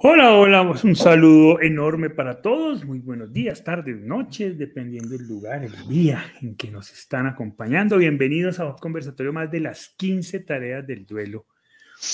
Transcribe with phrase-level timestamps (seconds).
[0.00, 2.84] Hola, hola, un saludo enorme para todos.
[2.84, 7.98] Muy buenos días, tardes, noches, dependiendo del lugar, el día en que nos están acompañando.
[7.98, 11.46] Bienvenidos a un conversatorio más de las 15 tareas del duelo.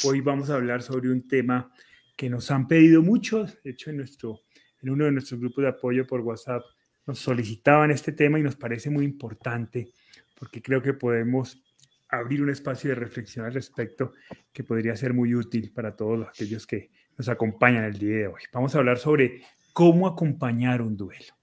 [0.03, 1.71] Hoy vamos a hablar sobre un tema
[2.17, 3.62] que nos han pedido muchos.
[3.62, 4.41] De hecho, en, nuestro,
[4.80, 6.62] en uno de nuestros grupos de apoyo por WhatsApp
[7.07, 9.93] nos solicitaban este tema y nos parece muy importante
[10.39, 11.62] porque creo que podemos
[12.09, 14.14] abrir un espacio de reflexión al respecto
[14.55, 18.43] que podría ser muy útil para todos aquellos que nos acompañan el día de hoy.
[18.53, 21.35] Vamos a hablar sobre cómo acompañar un duelo.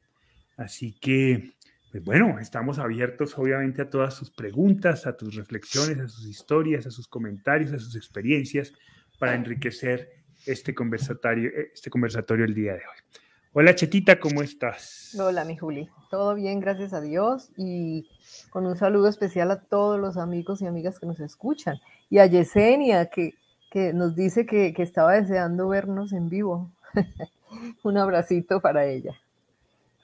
[0.58, 1.54] Así que,
[1.92, 6.86] pues bueno, estamos abiertos obviamente a todas sus preguntas, a tus reflexiones, a sus historias,
[6.86, 8.74] a sus comentarios, a sus experiencias
[9.20, 10.10] para enriquecer
[10.46, 13.22] este conversatorio, este conversatorio el día de hoy.
[13.54, 15.14] Hola Chetita, ¿cómo estás?
[15.20, 18.10] Hola mi Juli, todo bien, gracias a Dios y
[18.50, 21.78] con un saludo especial a todos los amigos y amigas que nos escuchan
[22.10, 23.34] y a Yesenia que
[23.72, 26.72] que nos dice que, estaba deseando vernos en vivo.
[27.84, 29.16] un abracito para ella.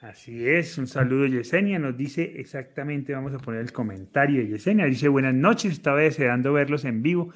[0.00, 4.86] Así es, un saludo Yesenia, nos dice exactamente, vamos a poner el comentario de Yesenia,
[4.86, 7.32] dice buenas noches, estaba deseando verlos en vivo,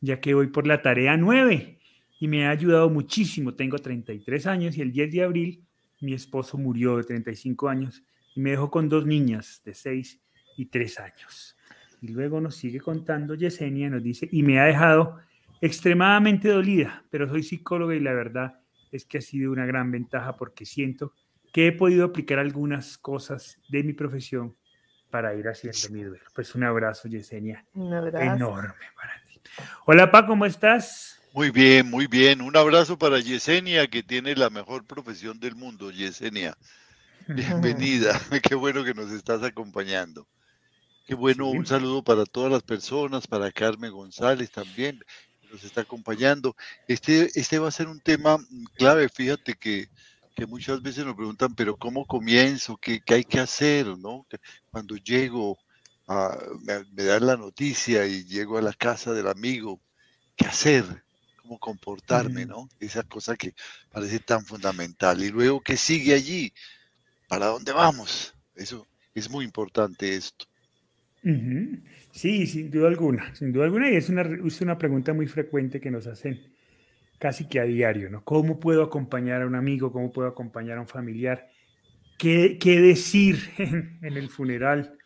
[0.00, 1.78] ya que voy por la tarea 9
[2.18, 5.64] y me ha ayudado muchísimo, tengo 33 años y el 10 de abril
[6.00, 8.02] mi esposo murió de 35 años
[8.34, 10.20] y me dejó con dos niñas de 6
[10.56, 11.56] y 3 años.
[12.00, 15.18] Y luego nos sigue contando Yesenia, nos dice, y me ha dejado
[15.60, 20.36] extremadamente dolida, pero soy psicóloga y la verdad es que ha sido una gran ventaja
[20.36, 21.12] porque siento
[21.52, 24.56] que he podido aplicar algunas cosas de mi profesión
[25.10, 26.24] para ir haciendo mi duelo.
[26.34, 27.64] Pues un abrazo, Yesenia.
[27.74, 28.34] Un abrazo.
[28.34, 29.40] Enorme para ti.
[29.86, 31.20] Hola, Pa, ¿cómo estás?
[31.32, 32.40] Muy bien, muy bien.
[32.40, 36.56] Un abrazo para Yesenia, que tiene la mejor profesión del mundo, Yesenia.
[37.28, 38.20] Bienvenida.
[38.48, 40.26] Qué bueno que nos estás acompañando.
[41.06, 45.00] Qué bueno, un saludo para todas las personas, para Carmen González también
[45.50, 46.56] nos está acompañando.
[46.86, 48.38] Este, este va a ser un tema
[48.74, 49.88] clave, fíjate que,
[50.34, 52.76] que muchas veces nos preguntan, pero ¿cómo comienzo?
[52.76, 53.86] ¿Qué, qué hay que hacer?
[53.98, 54.26] ¿no?
[54.70, 55.58] Cuando llego,
[56.06, 59.80] a, me, dan la noticia y llego a la casa del amigo,
[60.36, 60.84] ¿qué hacer?
[61.42, 62.46] ¿Cómo comportarme?
[62.46, 62.68] ¿no?
[62.78, 63.54] Esa cosa que
[63.90, 65.22] parece tan fundamental.
[65.22, 66.52] Y luego, ¿qué sigue allí?
[67.28, 68.34] ¿Para dónde vamos?
[68.54, 70.49] Eso es muy importante esto.
[71.22, 75.80] Sí, sin duda alguna, sin duda alguna, y es una, es una pregunta muy frecuente
[75.80, 76.40] que nos hacen
[77.18, 78.24] casi que a diario, ¿no?
[78.24, 79.92] ¿Cómo puedo acompañar a un amigo?
[79.92, 81.48] ¿Cómo puedo acompañar a un familiar?
[82.18, 84.96] ¿Qué, qué decir en, el funeral?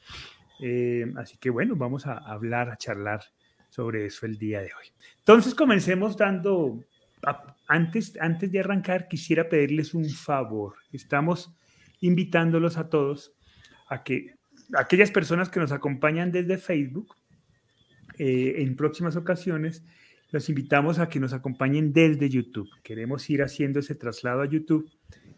[0.60, 3.20] Eh, así que bueno, vamos a hablar, a charlar
[3.68, 4.86] sobre eso el día de hoy.
[5.18, 6.80] Entonces comencemos dando,
[7.66, 10.76] antes, antes de arrancar, quisiera pedirles un favor.
[10.92, 11.52] Estamos
[12.00, 13.34] invitándolos a todos
[13.88, 14.34] a que
[14.72, 17.14] aquellas personas que nos acompañan desde Facebook,
[18.18, 19.84] eh, en próximas ocasiones,
[20.30, 22.68] los invitamos a que nos acompañen desde YouTube.
[22.82, 24.90] Queremos ir haciendo ese traslado a YouTube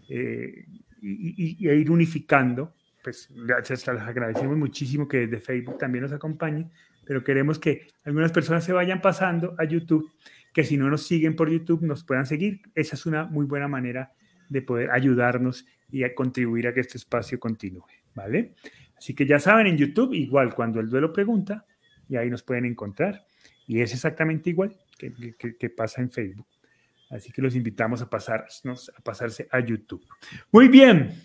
[0.09, 0.67] eh,
[1.01, 2.75] y, ir unificando.
[3.03, 6.71] Pues les agradecemos muchísimo que desde Facebook también nos acompañen,
[7.05, 10.11] pero queremos que algunas personas se vayan pasando a YouTube,
[10.53, 12.63] que si no nos siguen por YouTube nos puedan seguir.
[12.75, 14.13] Esa es una muy buena manera
[14.49, 18.55] de poder ayudarnos y contribuir a que este espacio continúe, ¿vale?
[18.97, 21.65] Así que ya saben, en YouTube, igual cuando el duelo pregunta,
[22.09, 23.27] y ahí nos pueden encontrar.
[23.67, 26.47] Y es exactamente igual que, pasa en Facebook.
[27.11, 30.05] Así que los invitamos a, pasarnos, a pasarse a YouTube.
[30.51, 31.23] Muy bien.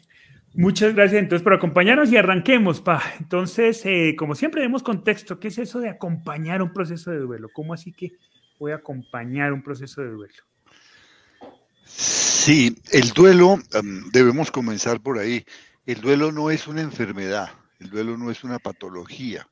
[0.53, 3.01] Muchas gracias entonces por acompañarnos y arranquemos, pa.
[3.19, 5.39] Entonces, eh, como siempre, demos contexto.
[5.39, 7.47] ¿Qué es eso de acompañar un proceso de duelo?
[7.53, 8.11] ¿Cómo así que
[8.59, 10.43] voy a acompañar un proceso de duelo?
[11.85, 15.45] Sí, el duelo, em, debemos comenzar por ahí.
[15.85, 17.49] El duelo no es una enfermedad.
[17.81, 19.49] El duelo no es una patología.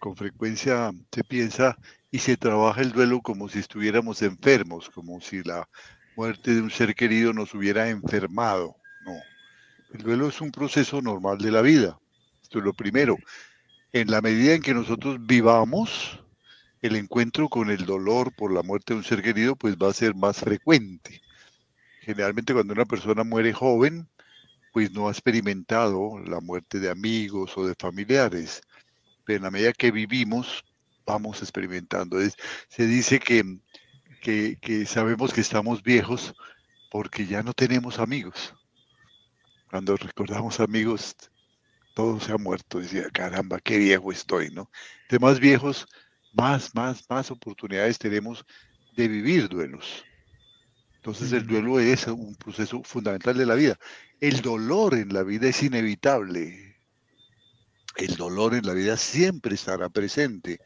[0.00, 1.78] Con frecuencia se piensa
[2.10, 5.68] y se trabaja el duelo como si estuviéramos enfermos, como si la
[6.16, 8.74] muerte de un ser querido nos hubiera enfermado.
[9.04, 9.12] No.
[9.94, 12.00] El duelo es un proceso normal de la vida.
[12.42, 13.16] Esto es lo primero.
[13.92, 16.18] En la medida en que nosotros vivamos,
[16.80, 19.94] el encuentro con el dolor por la muerte de un ser querido pues va a
[19.94, 21.20] ser más frecuente.
[22.00, 24.08] Generalmente cuando una persona muere joven,
[24.72, 28.62] pues no ha experimentado la muerte de amigos o de familiares.
[29.24, 30.64] Pero en la medida que vivimos,
[31.06, 32.18] vamos experimentando.
[32.68, 33.58] se dice que,
[34.20, 36.34] que, sabemos que estamos viejos
[36.90, 38.54] porque ya no tenemos amigos.
[39.70, 41.16] Cuando recordamos amigos,
[41.94, 42.80] todo se ha muerto.
[42.80, 44.70] Decía, caramba, qué viejo estoy, ¿no?
[45.08, 45.86] De más viejos,
[46.32, 48.44] más, más, más oportunidades tenemos
[48.96, 50.04] de vivir duelos.
[51.04, 53.76] Entonces el duelo es un proceso fundamental de la vida.
[54.20, 56.76] El dolor en la vida es inevitable.
[57.96, 60.60] El dolor en la vida siempre estará presente.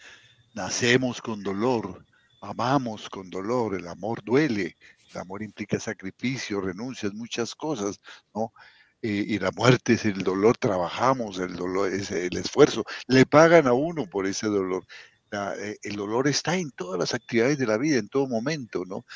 [0.52, 2.04] Nacemos con dolor,
[2.42, 4.76] amamos con dolor, el amor duele,
[5.10, 7.98] el amor implica sacrificio, renuncias, muchas cosas,
[8.34, 8.52] ¿no?
[9.00, 13.66] Eh, y la muerte es el dolor, trabajamos, el dolor es el esfuerzo, le pagan
[13.68, 14.84] a uno por ese dolor.
[15.32, 19.06] Eh, el dolor está en todas las actividades de la vida, en todo momento, ¿no?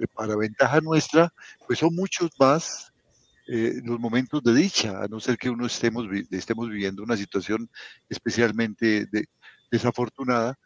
[0.00, 1.32] Eh, para ventaja nuestra,
[1.66, 2.86] pues son muchos más
[3.46, 7.68] los momentos de dicha, a no ser que uno estemos, estemos viviendo una situación
[8.08, 9.08] especialmente
[9.72, 10.56] desafortunada,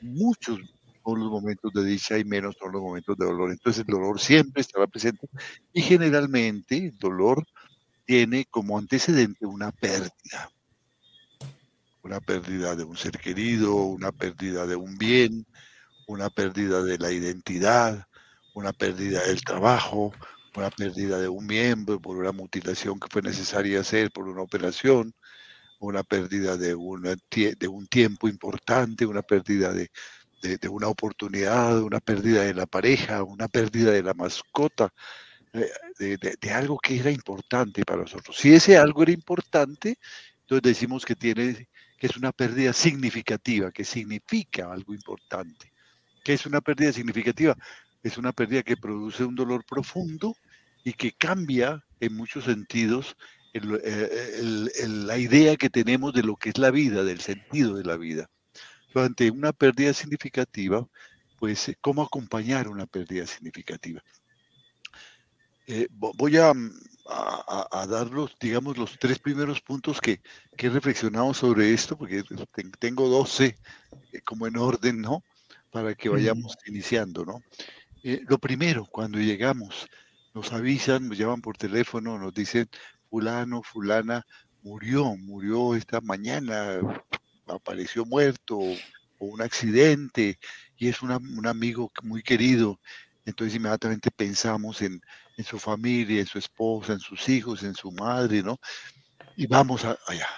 [0.00, 0.60] muchos
[1.04, 3.50] son los momentos de dicha y menos son los momentos de dolor.
[3.50, 5.28] Entonces el dolor siempre estará presente
[5.72, 7.46] y generalmente el dolor
[8.04, 10.50] tiene como antecedente una pérdida.
[12.02, 15.46] Una pérdida de un ser querido, una pérdida de un bien,
[16.06, 18.06] una pérdida de la identidad,
[18.58, 20.12] una pérdida del trabajo,
[20.56, 25.14] una pérdida de un miembro por una mutilación que fue necesaria hacer, por una operación,
[25.78, 27.14] una pérdida de, una,
[27.70, 29.88] un tiempo importante, una pérdida de,
[30.68, 34.92] una oportunidad, una pérdida de la pareja, una pérdida de la mascota,
[35.52, 38.36] de, algo que era importante para nosotros.
[38.36, 39.98] Si ese algo era importante,
[40.40, 45.72] entonces decimos que tiene que es una pérdida significativa, que significa algo importante.
[46.24, 47.56] ¿Qué es una pérdida significativa?
[48.02, 50.34] Es una pérdida que produce un dolor profundo
[50.84, 53.16] y que cambia en muchos sentidos
[53.52, 58.30] la idea que tenemos de lo que es la vida, del sentido de la vida.
[58.94, 60.86] Ante una pérdida significativa,
[61.38, 64.02] pues, ¿cómo acompañar una pérdida significativa?
[65.66, 66.70] Eh, voy mm,
[67.08, 70.20] a, dar los, digamos, los tres primeros puntos que,
[70.56, 72.24] he reflexionado sobre esto, porque
[72.78, 73.56] tengo 12
[74.12, 75.22] eh, como en orden, ¿no?
[75.70, 77.42] Para que vayamos iniciando, ¿no?
[78.02, 79.86] Eh, lo primero, cuando llegamos,
[80.34, 82.68] nos avisan, nos llaman por teléfono, nos dicen,
[83.10, 84.24] fulano, fulana,
[84.62, 86.80] murió, murió esta mañana,
[87.46, 90.38] apareció muerto, o un accidente,
[90.76, 92.78] y es un amigo muy querido.
[93.24, 95.00] Entonces inmediatamente pensamos en,
[95.36, 98.58] en su familia, en su esposa, en sus hijos, en su madre, ¿no?
[99.36, 100.28] Y vamos allá.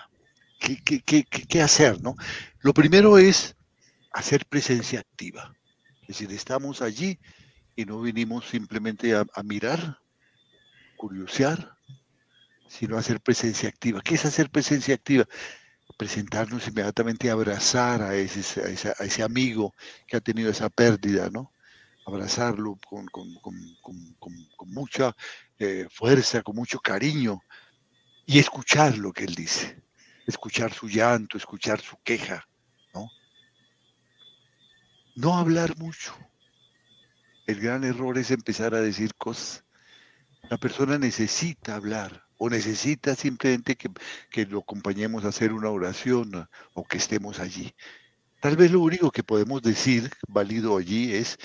[0.58, 2.14] ¿Qué, qué, hacer, no?
[2.60, 3.56] Lo primero es
[4.12, 5.54] hacer presencia activa.
[6.02, 7.18] Es decir, estamos allí
[7.80, 9.98] y no vinimos simplemente a, mirar,
[10.96, 11.74] curiosear,
[12.68, 14.02] sino a hacer presencia activa.
[14.02, 15.24] ¿Qué es hacer presencia activa?
[15.96, 19.74] Presentarnos inmediatamente, abrazar a ese, amigo
[20.06, 21.52] que ha tenido esa pérdida, ¿no?
[22.06, 23.08] abrazarlo con,
[24.66, 25.16] mucha
[25.58, 27.40] eh, fuerza, con mucho cariño
[28.26, 29.82] y escuchar lo que él dice,
[30.26, 32.46] escuchar su llanto, escuchar su queja,
[32.92, 33.08] ¿no?
[35.14, 36.29] No hablar mucho.
[37.50, 39.64] El gran error es empezar a decir cosas.
[40.48, 43.90] La persona necesita hablar o necesita simplemente que,
[44.30, 47.74] que lo acompañemos a hacer una oración o que estemos allí.
[48.40, 51.38] Tal vez lo único que podemos decir, válido allí, es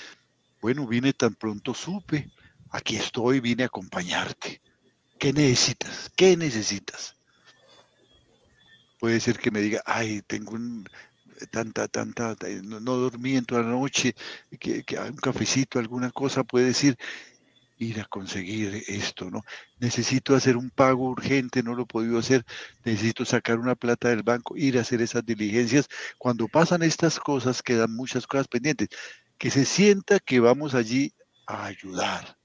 [0.60, 2.30] bueno, vine tan pronto supe,
[2.70, 4.62] aquí estoy, vine a acompañarte.
[5.18, 6.12] ¿Qué necesitas?
[6.14, 7.16] ¿Qué necesitas?
[9.00, 10.88] Puede ser que me diga, ay, tengo un,
[11.50, 14.14] tanta, tanta, no, dormí en toda la noche,
[14.58, 16.96] que, que, un cafecito, alguna cosa, puede decir,
[17.78, 19.42] ir a conseguir esto, ¿no?
[19.78, 22.44] Necesito hacer un pago urgente, no lo he podido hacer,
[22.84, 25.88] necesito sacar una plata del banco, ir a hacer esas diligencias.
[26.18, 28.88] Cuando pasan estas cosas, quedan muchas cosas pendientes
[29.38, 31.12] que se sienta que vamos allí
[31.46, 32.36] a ayudar.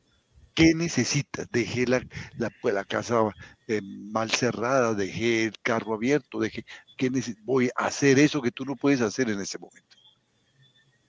[0.53, 1.45] ¿Qué necesita?
[1.51, 2.01] Dejé la,
[2.37, 3.21] la, pues, casa
[3.67, 6.65] eh, mal cerrada, dejé el carro abierto, dejé,
[6.97, 7.09] ¿qué
[7.43, 9.97] voy a hacer eso que tú no puedes hacer en ese momento.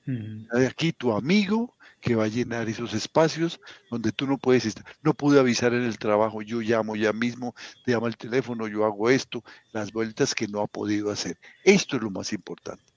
[0.05, 4.85] De aquí tu amigo que va a llenar esos espacios donde tú no puedes estar.
[5.03, 8.85] No pude avisar en el trabajo, yo llamo ya mismo, te llama el teléfono, yo
[8.85, 11.39] hago esto, las vueltas que no ha podido hacer.
[11.63, 12.93] Esto es lo más importante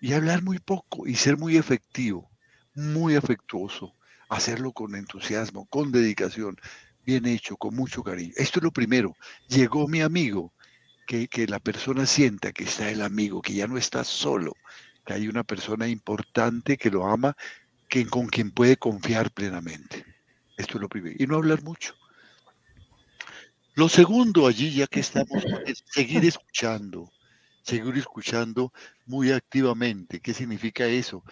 [0.00, 2.30] y hablar muy poco y ser muy efectivo,
[2.74, 3.94] muy afectuoso,
[4.30, 6.56] hacerlo con entusiasmo, con dedicación,
[7.04, 8.32] bien hecho, con mucho cariño.
[8.36, 9.16] Esto es lo primero.
[9.48, 10.54] Llegó mi amigo,
[11.06, 14.56] que, la persona sienta que está el amigo, que ya no está solo,
[15.04, 17.36] que hay una persona importante que lo ama,
[17.88, 20.04] que, con quien puede confiar plenamente.
[20.56, 21.16] Esto es lo primero.
[21.18, 21.94] Y no hablar mucho.
[23.74, 27.10] Lo segundo allí, ya que estamos, es seguir escuchando
[27.62, 28.72] seguir escuchando
[29.06, 30.20] muy activamente.
[30.20, 31.22] ¿Qué significa eso?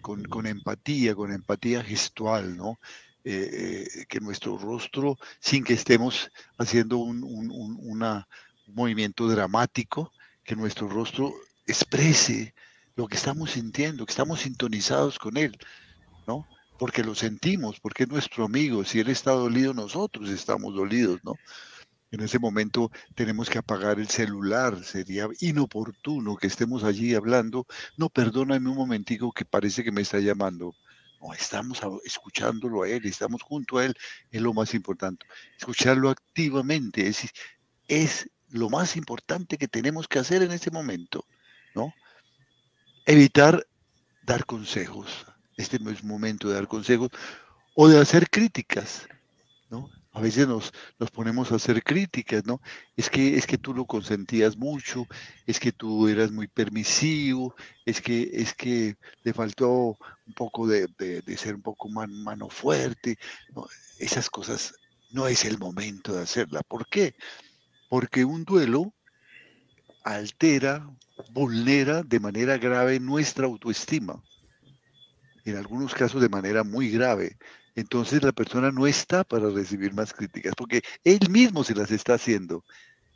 [0.00, 2.80] Con, empatía, con empatía gestual, ¿no?
[3.22, 8.24] Eh, eh, que nuestro rostro, sin que estemos haciendo un,
[8.66, 11.32] movimiento dramático, que nuestro rostro
[11.66, 12.54] exprese
[12.96, 15.56] lo que estamos sintiendo, que estamos sintonizados con él,
[16.26, 16.44] ¿no?
[16.76, 18.84] Porque lo sentimos, porque es nuestro amigo.
[18.84, 21.34] Si él está dolido, nosotros estamos dolidos, ¿no?
[22.10, 24.82] En ese momento tenemos que apagar el celular.
[24.82, 27.66] Sería inoportuno que estemos allí hablando.
[27.96, 30.74] No, perdóname un momentico que parece que me está llamando.
[31.20, 33.94] No, estamos escuchándolo a él, estamos junto a él,
[34.30, 35.26] es lo más importante.
[35.58, 37.28] Escucharlo activamente es,
[37.88, 41.26] es lo más importante que tenemos que hacer en este momento,
[41.74, 41.92] ¿no?
[43.04, 43.66] Evitar
[44.22, 45.26] dar consejos.
[45.56, 47.10] Este no es momento de dar consejos
[47.74, 49.08] o de hacer críticas,
[49.70, 49.90] ¿no?
[50.18, 52.60] A veces nos, nos ponemos a hacer críticas, ¿no?
[52.96, 55.06] Es que, es que tú lo consentías mucho,
[55.46, 57.54] es que tú eras muy permisivo,
[57.86, 59.96] es que, es que le faltó
[60.26, 60.88] un poco de,
[61.36, 63.16] ser un poco más mano fuerte.
[64.00, 64.74] Esas cosas
[65.12, 66.62] no es el momento de hacerla.
[66.66, 67.14] ¿Por qué?
[67.88, 68.92] Porque un duelo
[70.02, 70.90] altera,
[71.30, 74.20] vulnera de manera grave nuestra autoestima.
[75.44, 77.36] En algunos casos de manera muy grave
[77.78, 82.14] entonces la persona no está para recibir más críticas, porque él mismo se las está
[82.14, 82.64] haciendo.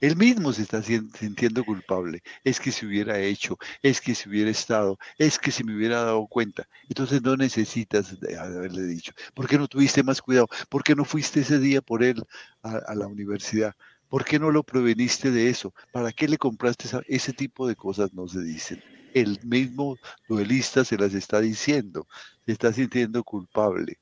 [0.01, 2.23] Él mismo se está sintiendo culpable.
[2.45, 6.05] Es que se hubiera hecho, es que se hubiera estado, es que se me hubiera
[6.05, 6.69] dado cuenta.
[6.89, 9.13] Entonces no necesitas haberle dicho.
[9.35, 10.47] ¿Por qué no tuviste más cuidado?
[10.69, 12.23] ¿Por qué no fuiste ese día por él
[12.63, 13.75] a, la universidad?
[14.09, 15.75] ¿Por qué no lo preveniste de eso?
[15.91, 18.15] ¿Para qué le compraste ese tipo de cosas?
[18.15, 18.81] No se dicen.
[19.13, 22.07] El mismo duelista se las está diciendo.
[22.47, 23.99] Se está sintiendo culpable.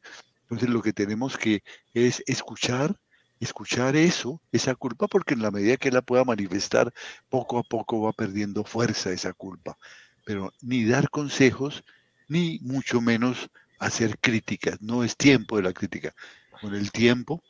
[0.50, 1.62] Entonces lo que tenemos que
[1.94, 2.96] es escuchar,
[3.38, 6.92] escuchar eso, esa culpa, porque en la medida que la pueda manifestar,
[7.28, 9.78] poco a poco va perdiendo fuerza esa culpa.
[10.24, 11.84] Pero ni dar consejos,
[12.26, 14.82] ni mucho menos hacer críticas.
[14.82, 16.12] No es tiempo de la crítica.
[16.60, 17.42] Con el tiempo,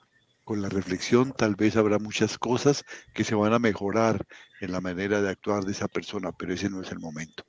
[0.45, 4.27] con la reflexión, tal vez habrá muchas cosas que se van a mejorar
[4.61, 7.47] en la manera de actuar de esa persona, pero ese no es el momento.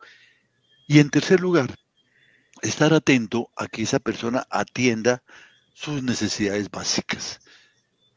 [0.87, 1.75] Y en tercer lugar,
[2.61, 5.23] estar atento a que esa persona atienda
[5.73, 7.39] sus necesidades básicas.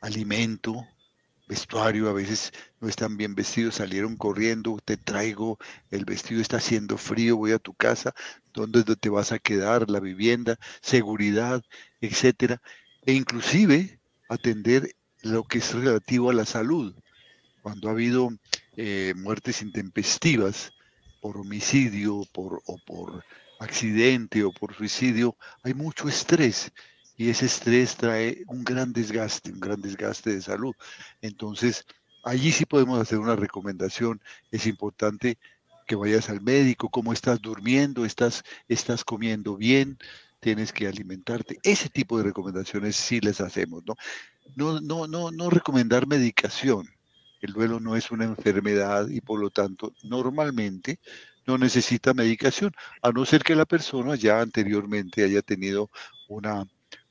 [0.00, 0.86] Alimento,
[1.48, 5.58] vestuario, a veces no están bien vestidos, salieron corriendo, te traigo,
[5.90, 8.14] el vestido está haciendo frío, voy a tu casa,
[8.52, 9.90] ¿dónde te vas a quedar?
[9.90, 11.62] La vivienda, seguridad,
[12.00, 12.60] etcétera.
[13.06, 13.98] E inclusive
[14.28, 16.94] atender lo que es relativo a la salud.
[17.62, 18.30] Cuando ha habido
[18.76, 20.72] eh, muertes intempestivas
[21.20, 23.24] por homicidio por, o por
[23.64, 26.72] accidente o por suicidio, hay mucho estrés
[27.16, 30.74] y ese estrés trae un gran desgaste, un gran desgaste de salud.
[31.22, 31.86] Entonces,
[32.24, 34.20] allí sí podemos hacer una recomendación.
[34.50, 35.38] Es importante
[35.86, 39.98] que vayas al médico, cómo estás durmiendo, estás, estás comiendo bien,
[40.40, 41.58] tienes que alimentarte.
[41.62, 43.94] Ese tipo de recomendaciones sí les hacemos, ¿no?
[44.56, 46.88] No, no, no, no recomendar medicación.
[47.40, 50.98] El duelo no es una enfermedad y por lo tanto normalmente
[51.46, 52.72] no necesita medicación,
[53.02, 55.90] a no ser que la persona ya anteriormente haya tenido
[56.28, 56.62] una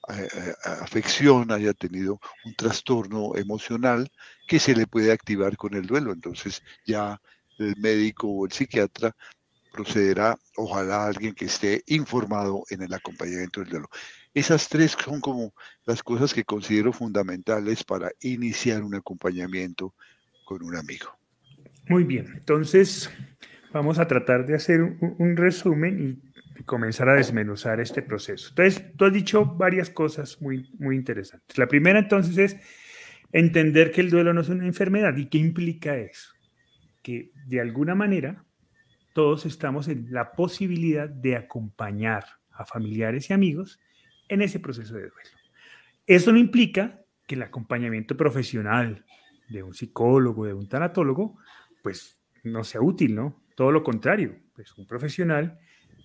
[0.09, 4.11] eh, eh, afección, haya tenido un trastorno emocional
[4.47, 6.11] que se le puede activar con el duelo.
[6.11, 7.21] Entonces ya
[7.57, 9.15] el médico o el psiquiatra
[9.71, 13.89] procederá, ojalá alguien que esté informado en el acompañamiento del duelo.
[14.33, 15.53] Esas tres son como
[15.85, 19.95] las cosas que considero fundamentales para iniciar un acompañamiento
[20.45, 21.17] con un amigo.
[21.87, 23.09] Muy bien, entonces
[23.73, 26.21] vamos a tratar de hacer un, resumen
[26.57, 28.49] y comenzar a desmenuzar este proceso.
[28.49, 31.57] Entonces, tú has dicho varias cosas muy, muy interesantes.
[31.57, 32.57] La primera entonces es
[33.31, 35.17] entender que el duelo no es una enfermedad.
[35.17, 36.31] ¿Y qué implica eso?
[37.01, 38.45] Que de alguna manera
[39.13, 43.79] todos estamos en la posibilidad de acompañar a familiares y amigos
[44.29, 45.29] en ese proceso de duelo.
[46.05, 49.03] Eso no implica que el acompañamiento profesional
[49.49, 51.37] de un psicólogo, de un tanatólogo,
[51.81, 53.42] pues no sea útil, ¿no?
[53.55, 55.59] Todo lo contrario, pues un profesional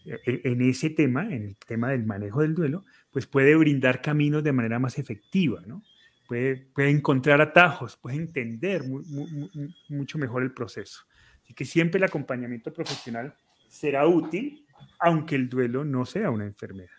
[0.04, 4.42] eh, en ese tema, en el tema del manejo del duelo, pues puede brindar caminos
[4.44, 5.82] de manera más efectiva, ¿no?
[6.26, 8.82] Puede, puede encontrar atajos, puede entender
[9.88, 11.04] mucho mejor el proceso.
[11.42, 13.34] Así que siempre el acompañamiento profesional
[13.66, 14.66] será útil,
[14.98, 16.90] aunque el duelo no sea una enfermedad.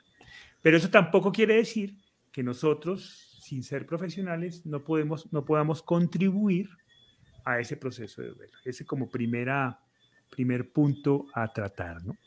[0.61, 1.95] Pero eso tampoco quiere decir
[2.31, 6.69] que nosotros, sin ser profesionales, no, podemos, no podamos contribuir
[7.45, 8.57] a ese proceso de duelo.
[8.65, 9.79] Ese como primera,
[10.29, 12.17] primer punto a tratar, ¿no?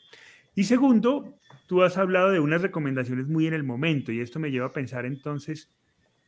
[0.55, 4.51] Y segundo, tú has hablado de unas recomendaciones muy en el momento y esto me
[4.51, 5.71] lleva a pensar entonces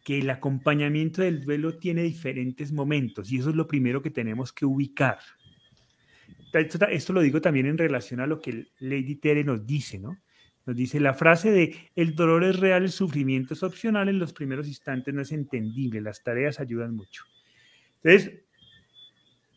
[0.04, 4.52] que el acompañamiento del duelo tiene diferentes momentos y eso es lo primero que tenemos
[4.52, 5.20] que ubicar.
[6.54, 10.18] Esto, lo digo también en relación a lo que Lady Tere nos dice, ¿no?
[10.66, 14.34] Nos dice la frase de el dolor es real, el sufrimiento es opcional, en los
[14.34, 17.24] primeros instantes no es entendible, las tareas ayudan mucho.
[18.04, 18.42] Entonces,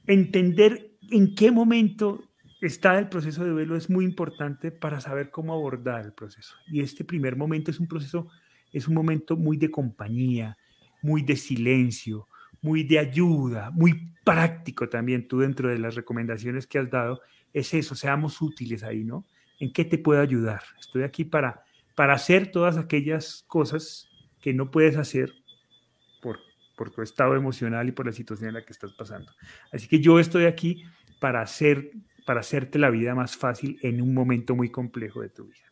[0.07, 2.23] entender en qué momento
[2.61, 6.55] está el proceso de duelo es muy importante para saber cómo abordar el proceso.
[6.67, 8.29] Y este primer momento es un proceso,
[8.73, 10.57] es un momento muy de compañía,
[11.03, 12.27] muy de silencio,
[12.61, 17.21] muy de ayuda, muy práctico también, tú dentro de las recomendaciones que has dado,
[17.53, 19.25] es eso, seamos útiles ahí, ¿no?
[19.61, 20.62] ¿En qué te puedo ayudar?
[20.79, 21.62] Estoy aquí para,
[21.95, 24.09] para hacer todas aquellas cosas
[24.41, 25.33] que no puedes hacer
[26.21, 26.38] por,
[26.77, 29.33] por tu estado emocional y por la situación en la que estás pasando.
[29.73, 30.85] Así que yo estoy aquí
[31.19, 31.91] para, hacer,
[32.27, 35.69] para hacerte la vida más fácil en un momento muy complejo de tu vida.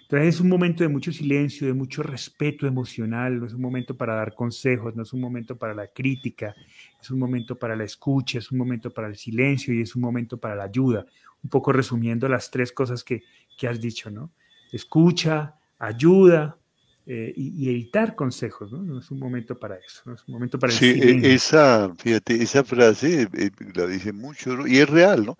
[0.00, 3.96] Entonces es un momento de mucho silencio, de mucho respeto emocional, no es un momento
[3.96, 6.54] para dar consejos, no es un momento para la crítica,
[7.00, 10.02] es un momento para la escucha, es un momento para el silencio y es un
[10.02, 11.04] momento para la ayuda.
[11.42, 13.22] Un poco resumiendo las tres cosas que,
[13.58, 14.32] que has dicho, ¿no?
[14.72, 16.61] Escucha, ayuda
[17.04, 18.80] eh, y, evitar consejos, ¿no?
[18.80, 21.92] No es un momento para eso, no es un momento para el sí, e, esa,
[21.96, 25.36] fíjate, esa frase eh, la dice mucho y es real, ¿no?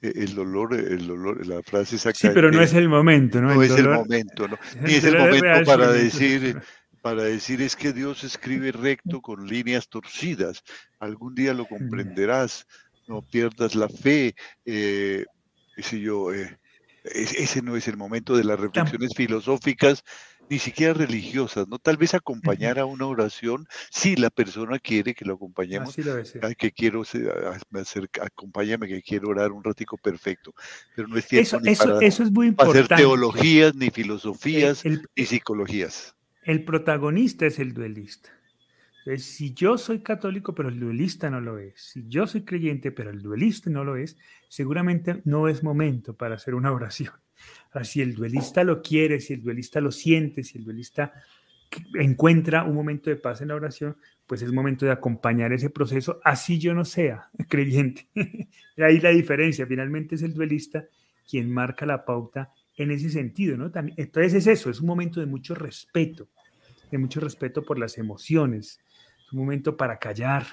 [0.00, 2.18] E, el dolor, el dolor, la frase exacta.
[2.18, 3.54] Sí, pero no es el momento, ¿no?
[3.54, 4.58] No es el momento, ¿no?
[4.80, 6.62] Ni es el momento para decir,
[7.02, 10.62] para decir es que Dios escribe recto con líneas torcidas.
[10.98, 12.66] Algún día lo comprenderás,
[13.06, 15.26] no pierdas la fe, eh,
[15.92, 16.58] yo, eh,
[17.04, 20.04] ese no es el momento de las reflexiones filosóficas
[20.52, 21.78] ni siquiera religiosas, ¿no?
[21.78, 27.04] Tal vez acompañar a una oración, si la persona quiere que lo acompañemos, que quiero,
[28.20, 30.52] acompáñame que quiero orar un ratico perfecto,
[30.94, 32.80] pero no es tiempo eso, eso, es muy importante.
[32.82, 36.14] hacer teologías, ni filosofías, ni psicologías.
[36.42, 38.28] El protagonista es el duelista.
[39.16, 43.10] Si yo soy católico, pero el duelista no lo es, si yo soy creyente, pero
[43.10, 44.16] el duelista no lo es,
[44.48, 47.12] seguramente no es momento para hacer una oración
[47.84, 51.12] si el duelista lo quiere, si el duelista lo siente, si el duelista
[51.94, 56.20] encuentra un momento de paz en la oración, pues es momento de acompañar ese proceso,
[56.22, 58.08] así yo no sea creyente.
[58.76, 60.84] Ahí la diferencia, finalmente es el duelista
[61.28, 63.70] quien marca la pauta en ese sentido, ¿no?
[63.70, 66.28] También, entonces es eso, es un momento de mucho respeto,
[66.90, 68.80] de mucho respeto por las emociones,
[69.32, 70.44] es un momento para callar,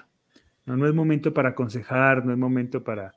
[0.65, 3.13] no, no es momento para aconsejar, no es momento para,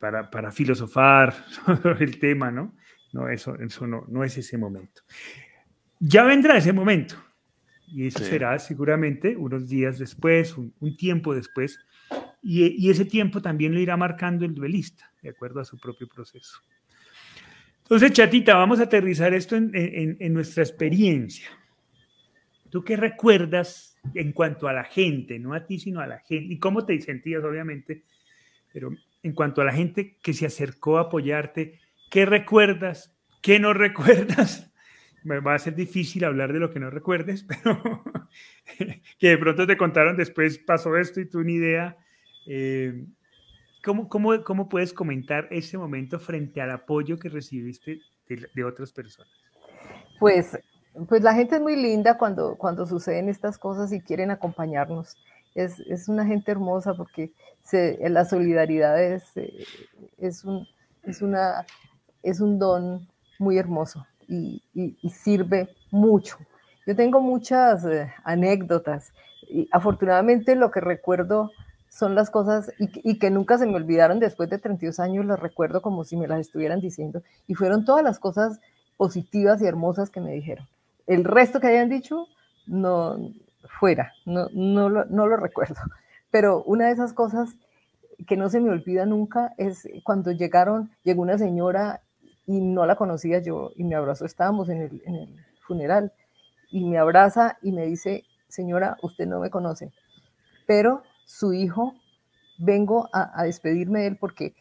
[0.00, 2.74] para, para filosofar sobre el tema, ¿no?
[3.12, 5.02] No, eso, eso no, no es ese momento.
[6.00, 7.14] Ya vendrá ese momento.
[7.86, 11.78] Y eso será seguramente unos días después, un, tiempo después.
[12.42, 16.08] Y, y, ese tiempo también lo irá marcando el duelista, de acuerdo a su propio
[16.08, 16.60] proceso.
[17.82, 21.48] Entonces, chatita, vamos a aterrizar esto en, en, en nuestra experiencia.
[22.70, 26.52] ¿Tú qué recuerdas en cuanto a la gente, no a ti, sino a la gente?
[26.54, 28.04] ¿Y cómo te sentías, obviamente?
[28.72, 28.90] Pero
[29.22, 33.16] en cuanto a la gente que se acercó a apoyarte, ¿qué recuerdas?
[33.42, 34.72] ¿Qué no recuerdas?
[35.24, 38.04] Me va a ser difícil hablar de lo que no recuerdes, pero
[39.18, 41.96] que de pronto te contaron después pasó esto y tú ni idea.
[42.46, 43.04] Eh,
[43.82, 49.32] ¿cómo, puedes comentar ese momento frente al apoyo que recibiste de, de, otras personas?
[50.18, 50.58] Pues,
[51.08, 55.16] pues la gente es muy linda cuando, cuando suceden estas cosas y quieren acompañarnos.
[55.54, 57.32] Es, es una gente hermosa porque
[58.00, 59.64] la solidaridad es, eh,
[60.18, 60.66] es, un,
[61.02, 61.64] es, una,
[62.22, 64.62] es un don muy hermoso y,
[65.10, 66.36] sirve mucho.
[66.86, 69.12] Yo tengo muchas eh, anécdotas
[69.48, 71.50] y afortunadamente lo que recuerdo
[71.88, 75.80] son las cosas y, que nunca se me olvidaron después de 32 años, las recuerdo
[75.80, 78.60] como si me las estuvieran diciendo y fueron todas las cosas
[78.96, 80.66] positivas y hermosas que me dijeron.
[81.06, 82.26] El resto que hayan dicho,
[82.66, 83.16] no,
[83.78, 85.76] fuera, no, no, lo recuerdo.
[86.30, 87.56] Pero una de esas cosas
[88.26, 92.02] que no se me olvida nunca es cuando llegaron, llegó una señora
[92.46, 96.12] y no la conocía yo y me abrazó, estábamos en el, en el funeral
[96.70, 99.92] y me abraza y me dice, señora, usted no me conoce,
[100.66, 101.94] pero su hijo,
[102.58, 104.54] vengo a, a despedirme de él porque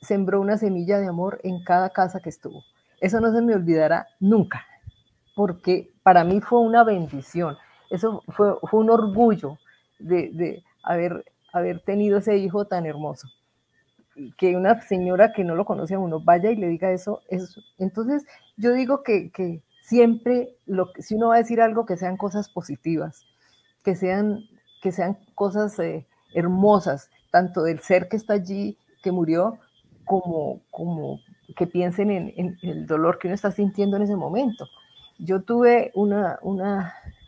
[0.00, 2.62] sembró una semilla de amor en cada casa que estuvo.
[3.00, 4.64] Eso no se me olvidará nunca,
[5.34, 7.56] porque para mí fue una bendición,
[7.90, 9.58] eso fue, fue un orgullo
[9.98, 13.28] de, de haber, haber tenido ese hijo tan hermoso.
[14.36, 17.56] Que una señora que no lo conoce a uno vaya y le diga eso, es,
[17.78, 22.16] entonces yo digo que, que siempre, lo, si uno va a decir algo, que sean
[22.16, 23.24] cosas positivas,
[23.82, 24.40] que sean,
[24.82, 29.58] que sean cosas eh, hermosas, tanto del ser que está allí, que murió,
[30.04, 31.20] como, como
[31.56, 34.66] que piensen en, en, el dolor que uno está sintiendo en ese momento.
[35.18, 36.12] Yo tuve un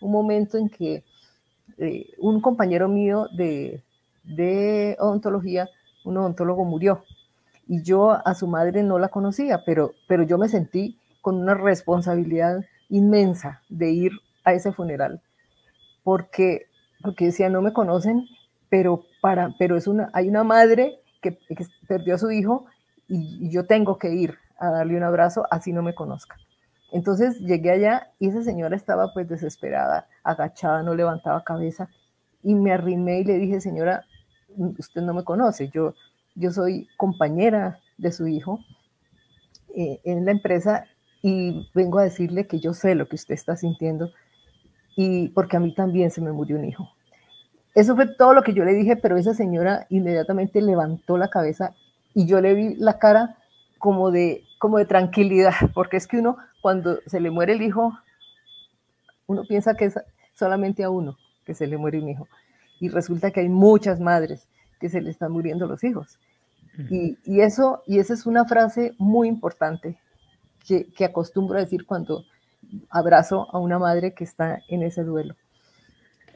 [0.00, 1.04] momento en que
[1.78, 3.82] eh, un compañero mío de,
[4.98, 5.68] odontología,
[6.04, 7.04] un odontólogo murió
[7.66, 9.94] y yo a su madre no la conocía, pero,
[10.26, 14.12] yo me sentí con una responsabilidad inmensa de ir
[14.44, 15.22] a ese funeral,
[16.02, 16.66] porque,
[17.02, 18.26] porque decía, no me conocen,
[18.68, 21.38] pero, para, pero es una, hay una madre que,
[21.88, 22.66] perdió a su hijo
[23.08, 26.36] y, y, yo tengo que ir a darle un abrazo así no me conozca.
[26.94, 31.88] Entonces llegué allá y esa señora estaba pues desesperada, agachada, no levantaba cabeza
[32.40, 34.04] y me arrimé y le dije, señora,
[34.78, 35.94] usted no me conoce, yo,
[36.36, 38.60] yo soy compañera de su hijo
[39.74, 40.84] eh, en la empresa
[41.20, 44.12] y vengo a decirle que yo sé lo que usted está sintiendo
[44.94, 46.88] y porque a mí también se me murió un hijo.
[47.74, 51.74] Eso fue todo lo que yo le dije, pero esa señora inmediatamente levantó la cabeza
[52.14, 53.36] y yo le vi la cara
[53.80, 57.92] como de, como de tranquilidad, porque es que uno cuando se le muere el hijo,
[59.26, 60.00] uno piensa que es
[60.32, 62.28] solamente a uno que se le muere un hijo.
[62.80, 64.48] Y resulta que hay muchas madres
[64.80, 66.18] que se le están muriendo los hijos.
[66.88, 69.98] Y, y eso, y esa es una frase muy importante
[70.66, 72.24] que, que acostumbro a decir cuando
[72.88, 75.34] abrazo a una madre que está en ese duelo.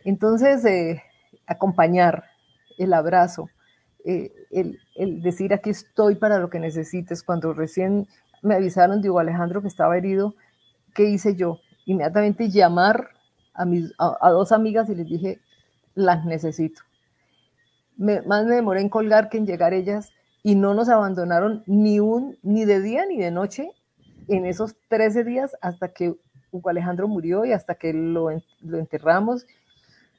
[0.04, 1.02] Entonces, eh,
[1.46, 2.24] acompañar,
[2.76, 3.48] el abrazo,
[4.04, 4.78] eh, el,
[5.22, 7.22] decir aquí estoy para lo que necesites.
[7.22, 8.06] Cuando recién
[8.42, 10.34] me avisaron, digo, Alejandro que estaba herido,
[10.94, 11.60] ¿qué hice yo?
[11.86, 13.10] Inmediatamente llamar
[13.54, 15.40] a, mis, a, dos amigas y les dije,
[15.94, 16.82] las necesito.
[17.96, 22.00] Me, más me demoré en colgar que en llegar ellas y no nos abandonaron ni,
[22.00, 23.70] un, ni de día ni de noche
[24.28, 26.14] en esos 13 días hasta que
[26.50, 28.30] Hugo Alejandro murió y hasta que lo,
[28.60, 29.46] lo enterramos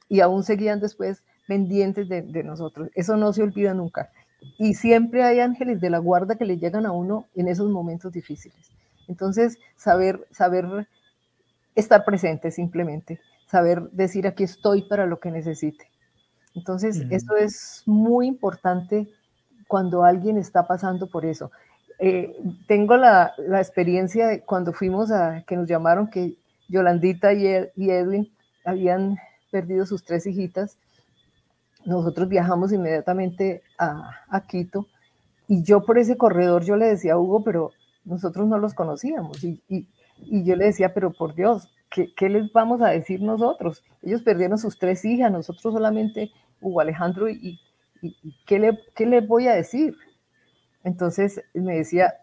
[0.08, 2.90] y aún seguían después pendientes de, nosotros.
[2.94, 4.12] Eso no se olvida nunca.
[4.58, 8.12] Y siempre hay ángeles de la guarda que le llegan a uno en esos momentos
[8.12, 8.70] difíciles.
[9.08, 10.86] Entonces, saber, saber
[11.74, 15.90] estar presente simplemente, saber decir aquí estoy para lo que necesite.
[16.54, 19.08] Entonces, eso es muy importante
[19.68, 21.50] cuando alguien está pasando por eso.
[21.98, 26.34] Eh, tengo la, la, experiencia de cuando fuimos a que nos llamaron que
[26.68, 28.32] Yolandita y, y Edwin
[28.64, 29.18] habían
[29.50, 30.78] perdido sus tres hijitas.
[31.84, 34.86] Nosotros viajamos inmediatamente a, Quito
[35.48, 37.70] y yo por ese corredor yo le decía a Hugo, pero
[38.04, 39.62] nosotros no los conocíamos y,
[40.18, 43.82] yo le decía, pero por Dios, ¿qué, ¿qué, les vamos a decir nosotros?
[44.02, 47.58] Ellos perdieron sus tres hijas, nosotros solamente Hugo Alejandro y,
[48.02, 49.96] y ¿qué, le, ¿qué les voy a decir?
[50.84, 52.14] Entonces me decía,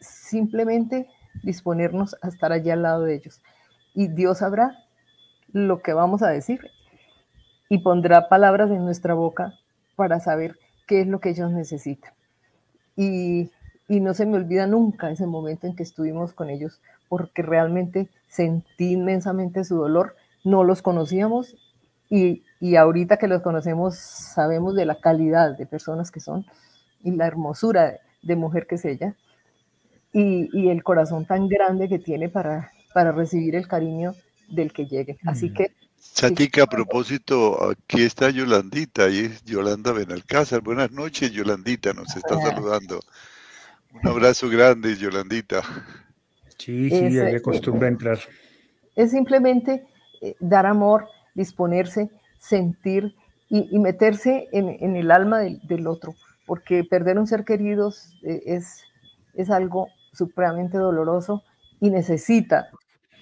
[0.00, 1.08] simplemente
[1.42, 3.40] disponernos a estar allí al lado de ellos.
[3.94, 4.76] Y Dios sabrá
[5.52, 6.60] lo que vamos a decir
[7.68, 9.54] y pondrá palabras en nuestra boca
[9.96, 12.12] para saber qué es lo que ellos necesitan.
[12.96, 13.50] Y,
[13.88, 18.08] y no se me olvida nunca ese momento en que estuvimos con ellos, porque realmente
[18.28, 20.16] sentí inmensamente su dolor.
[20.44, 21.56] No los conocíamos
[22.08, 26.46] y, y ahorita que los conocemos sabemos de la calidad de personas que son
[27.02, 29.14] y la hermosura de mujer que es ella
[30.12, 34.14] y, y el corazón tan grande que tiene para, para recibir el cariño
[34.48, 35.18] del que llegue.
[35.26, 35.54] Así mm.
[35.54, 35.72] que...
[36.00, 40.60] Chatica, a propósito, aquí está Yolandita, y es Yolanda Benalcázar.
[40.62, 43.00] Buenas noches, Yolandita, nos está saludando.
[43.94, 45.62] Un abrazo grande, Yolandita.
[46.56, 48.18] Sí, sí, es, acostumbra entrar.
[48.96, 49.86] Es simplemente
[50.20, 53.14] eh, dar amor, disponerse, sentir
[53.48, 56.14] y, y meterse en, en, el alma del, del otro
[56.48, 58.82] porque perder un ser querido eh, es,
[59.34, 61.44] es algo supremamente doloroso
[61.78, 62.70] y necesita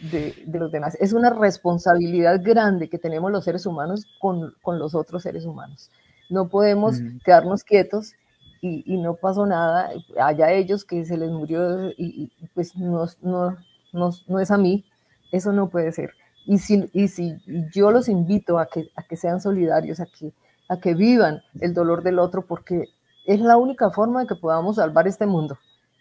[0.01, 0.97] de, de, los demás.
[1.01, 5.91] Es una responsabilidad grande que tenemos los seres humanos con, con los otros seres humanos.
[6.29, 7.19] No podemos mm.
[7.25, 8.15] quedarnos quietos
[8.61, 9.91] y, y, no pasó nada.
[10.21, 13.57] Haya ellos que se les murió y, y pues no, no,
[13.93, 14.85] no, no, es a mí.
[15.33, 16.11] Eso no puede ser.
[16.45, 17.37] Y si, y si
[17.73, 20.33] yo los invito a que, a que sean solidarios, a que,
[20.69, 22.85] a que vivan el dolor del otro, porque
[23.25, 25.59] es la única forma de que podamos salvar este mundo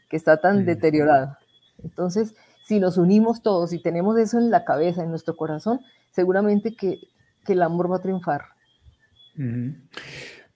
[0.10, 0.66] que está tan mm.
[0.66, 1.38] deteriorado.
[1.84, 6.76] Entonces, si nos unimos todos y tenemos eso en la cabeza, en nuestro corazón, seguramente
[6.76, 7.00] que,
[7.46, 8.42] que el amor va a triunfar.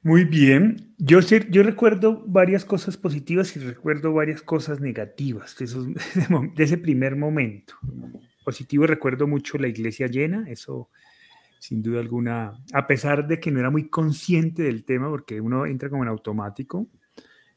[0.02, 0.95] Muy bien.
[0.98, 5.88] Yo, yo recuerdo varias cosas positivas y recuerdo varias cosas negativas de, esos,
[6.58, 7.76] ese primer momento.
[8.43, 10.89] Positivo recuerdo mucho la iglesia llena, eso
[11.60, 15.67] sin duda alguna, a pesar de que no era muy consciente del tema, porque uno
[15.67, 16.88] entra como en automático,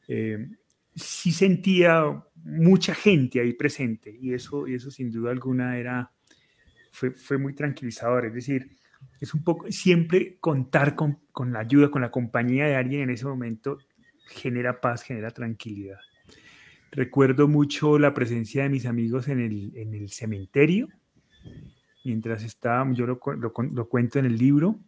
[0.07, 0.49] eh,
[0.93, 6.11] sí sentía mucha gente ahí presente y eso, y eso sin duda alguna era,
[6.91, 8.25] fue, fue muy tranquilizador.
[8.25, 8.77] Es decir,
[9.19, 13.09] es un poco, siempre contar con, con la ayuda, con la compañía de alguien en
[13.11, 13.77] ese momento
[14.27, 15.99] genera paz, genera tranquilidad.
[16.91, 20.89] Recuerdo mucho la presencia de mis amigos en el, en el cementerio,
[22.05, 24.79] mientras estábamos, yo lo, lo, lo cuento en el libro,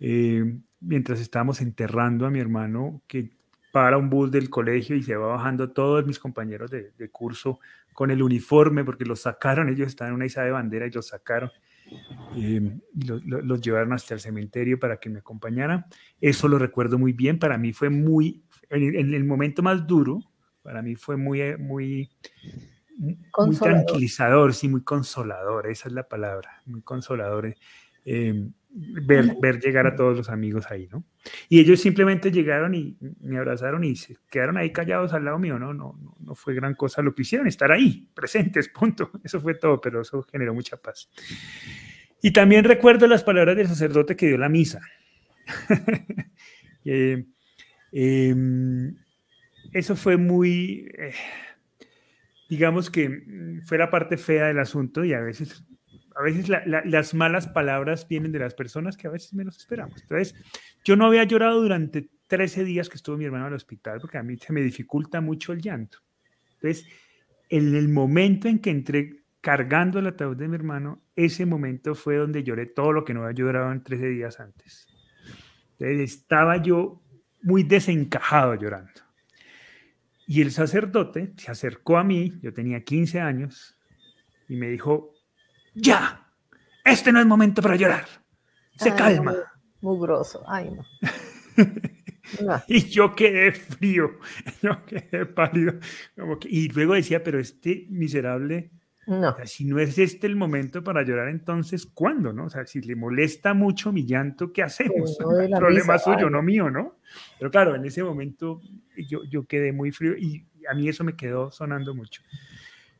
[0.00, 3.30] eh, mientras estábamos enterrando a mi hermano que
[3.72, 7.58] para un bus del colegio y se va bajando todos mis compañeros de, de curso
[7.92, 11.08] con el uniforme porque los sacaron, ellos estaban en una isla de bandera y los
[11.08, 11.50] sacaron.
[12.36, 15.84] Eh, y los lo, lo llevaron hasta el cementerio para que me acompañaran.
[16.20, 17.38] Eso lo recuerdo muy bien.
[17.38, 20.20] Para mí fue muy, en, en el momento más duro,
[20.62, 22.10] para mí fue muy, muy,
[22.98, 27.54] muy tranquilizador, sí, muy consolador, esa es la palabra, muy consolador.
[28.04, 31.04] eh, ver, ver llegar a todos los amigos ahí, ¿no?
[31.48, 35.58] Y ellos simplemente llegaron y me abrazaron y se quedaron ahí callados al lado mío,
[35.58, 35.74] ¿no?
[35.74, 39.10] No, no, no fue gran cosa lo que hicieron, estar ahí, presentes, punto.
[39.22, 41.10] Eso fue todo, pero eso generó mucha paz.
[42.22, 44.80] Y también recuerdo las palabras del sacerdote que dio la misa.
[46.84, 47.24] eh,
[47.92, 48.34] eh,
[49.72, 51.14] eso fue muy, eh,
[52.48, 55.64] digamos que fue la parte fea del asunto y a veces,
[56.16, 59.56] a veces la, la, las malas palabras vienen de las personas que a veces menos
[59.56, 60.00] esperamos.
[60.02, 60.34] Entonces,
[60.84, 64.18] yo no había llorado durante 13 días que estuvo mi hermano en el hospital porque
[64.18, 65.98] a mí se me dificulta mucho el llanto.
[66.54, 66.86] Entonces,
[67.48, 72.16] en el momento en que entré cargando el ataúd de mi hermano, ese momento fue
[72.16, 74.86] donde lloré todo lo que no había llorado en 13 días antes.
[75.72, 77.02] Entonces, estaba yo
[77.42, 79.02] muy desencajado llorando.
[80.26, 83.76] Y el sacerdote se acercó a mí, yo tenía 15 años,
[84.48, 85.12] y me dijo,
[85.74, 86.26] ya,
[86.84, 88.06] este no es momento para llorar,
[88.76, 89.34] se Ay, calma.
[89.80, 90.84] Grosso, ay no.
[92.40, 92.62] No.
[92.68, 94.12] Y yo quedé frío,
[94.62, 95.74] yo quedé pálido.
[96.16, 98.70] Como que, y luego decía, pero este miserable,
[99.06, 102.32] No, o sea, si no es este el momento para llorar, entonces, ¿cuándo?
[102.32, 102.44] No?
[102.44, 105.18] O sea, si le molesta mucho mi llanto, ¿qué hacemos?
[105.20, 106.32] no de la Problema misa, suyo, ay.
[106.32, 106.96] no mío, ¿no?
[107.38, 108.60] Pero claro, en ese momento
[108.96, 112.22] yo, yo quedé muy frío y a mí eso me quedó sonando mucho.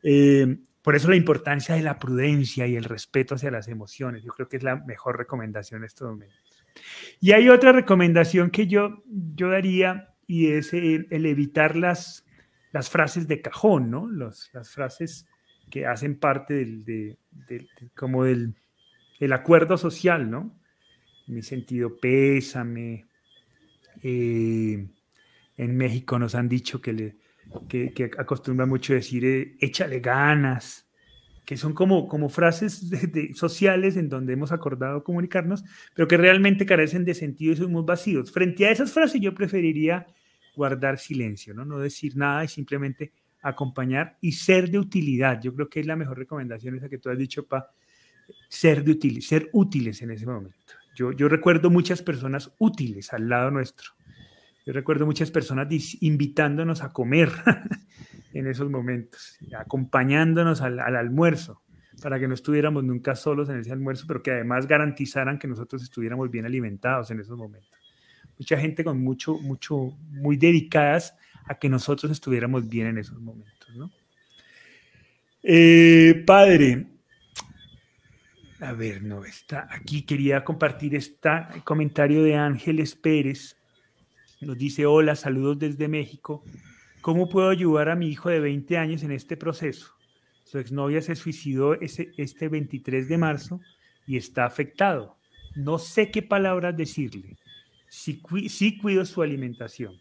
[0.02, 4.22] Eh, por eso la importancia de la prudencia y el respeto hacia las emociones.
[4.22, 6.64] Yo creo que es la mejor recomendación en estos momentos.
[7.20, 12.26] Y hay otra recomendación que yo, yo daría y es el, evitar las,
[12.72, 14.10] las frases de cajón, ¿no?
[14.10, 15.26] Las frases
[15.70, 18.54] que hacen parte del, de, del- de- como del
[19.20, 20.58] el acuerdo social, ¿no?
[21.28, 23.06] Mi sentido, pésame.
[24.02, 24.86] eh,
[25.56, 27.16] en México nos han dicho que, le,
[27.68, 30.88] que, que acostumbra mucho decir eh, échale ganas,
[31.44, 36.16] que son como, como frases de- de- sociales en donde hemos acordado comunicarnos, pero que
[36.16, 38.30] realmente carecen de sentido y son muy vacíos.
[38.30, 40.06] Frente a esas frases yo preferiría
[40.54, 41.64] guardar silencio, ¿no?
[41.64, 43.12] no decir nada y simplemente
[43.42, 45.40] acompañar y ser de utilidad.
[45.42, 47.70] Yo creo que es la mejor recomendación esa que tú has dicho, Pa,
[48.48, 50.56] ser, de util, ser útiles en ese momento.
[50.94, 53.90] Yo, yo recuerdo muchas personas útiles al lado nuestro.
[54.64, 55.68] Yo recuerdo muchas personas
[56.00, 57.30] invitándonos a comer
[58.32, 61.62] en esos momentos, acompañándonos al, al almuerzo,
[62.02, 65.82] para que no estuviéramos nunca solos en ese almuerzo, pero que además garantizaran que nosotros
[65.82, 67.70] estuviéramos bien alimentados en esos momentos.
[68.38, 73.74] Mucha gente con mucho, mucho, muy dedicadas a que nosotros estuviéramos bien en esos momentos,
[73.76, 73.90] ¿no?
[75.42, 76.86] Eh, padre,
[78.60, 80.02] a ver, no está aquí.
[80.02, 81.28] Quería compartir este
[81.64, 83.56] comentario de Ángeles Pérez.
[84.42, 86.44] Nos dice: Hola, saludos desde México.
[87.00, 89.94] ¿Cómo puedo ayudar a mi hijo de 20 años en este proceso?
[90.44, 93.60] Su exnovia se suicidó ese, este 23 de marzo
[94.06, 95.16] y está afectado.
[95.54, 97.36] No sé qué palabras decirle.
[97.88, 99.94] Sí, sí cuido su alimentación.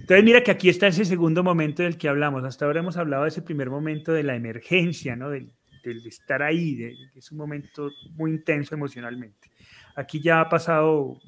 [0.00, 2.44] Entonces, mira que aquí está ese segundo momento del que hablamos.
[2.44, 5.30] Hasta ahora hemos hablado de ese primer momento de la emergencia, ¿no?
[5.30, 9.50] Del, del de estar ahí, de, es un momento muy intenso emocionalmente.
[9.96, 11.18] Aquí ya ha pasado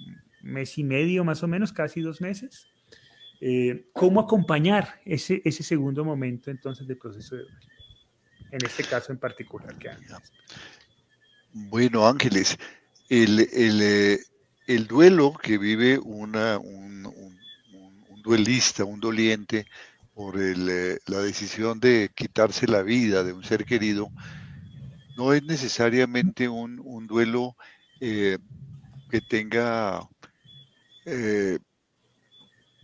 [0.42, 2.66] mes y medio, más o menos, casi dos meses.
[3.40, 7.58] Eh, ¿Cómo acompañar ese, ese segundo momento entonces del proceso de duelo?
[8.50, 9.90] En este caso en particular que.
[11.52, 12.56] Bueno, Ángeles,
[13.08, 14.18] el, el, eh,
[14.66, 17.40] el duelo que vive una, un, un-
[17.72, 19.66] un- un duelista, un doliente,
[20.14, 24.10] por el, eh, la decisión de quitarse la vida de un ser querido,
[25.16, 27.56] no es necesariamente un, un duelo
[28.00, 28.38] eh,
[29.10, 30.00] que tenga
[31.10, 31.58] eh,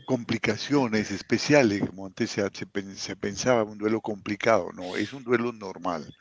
[0.05, 5.25] complicaciones especiales, como antes se, se pen- se pensaba, un duelo complicado, no, es un
[5.25, 6.15] duelo normal,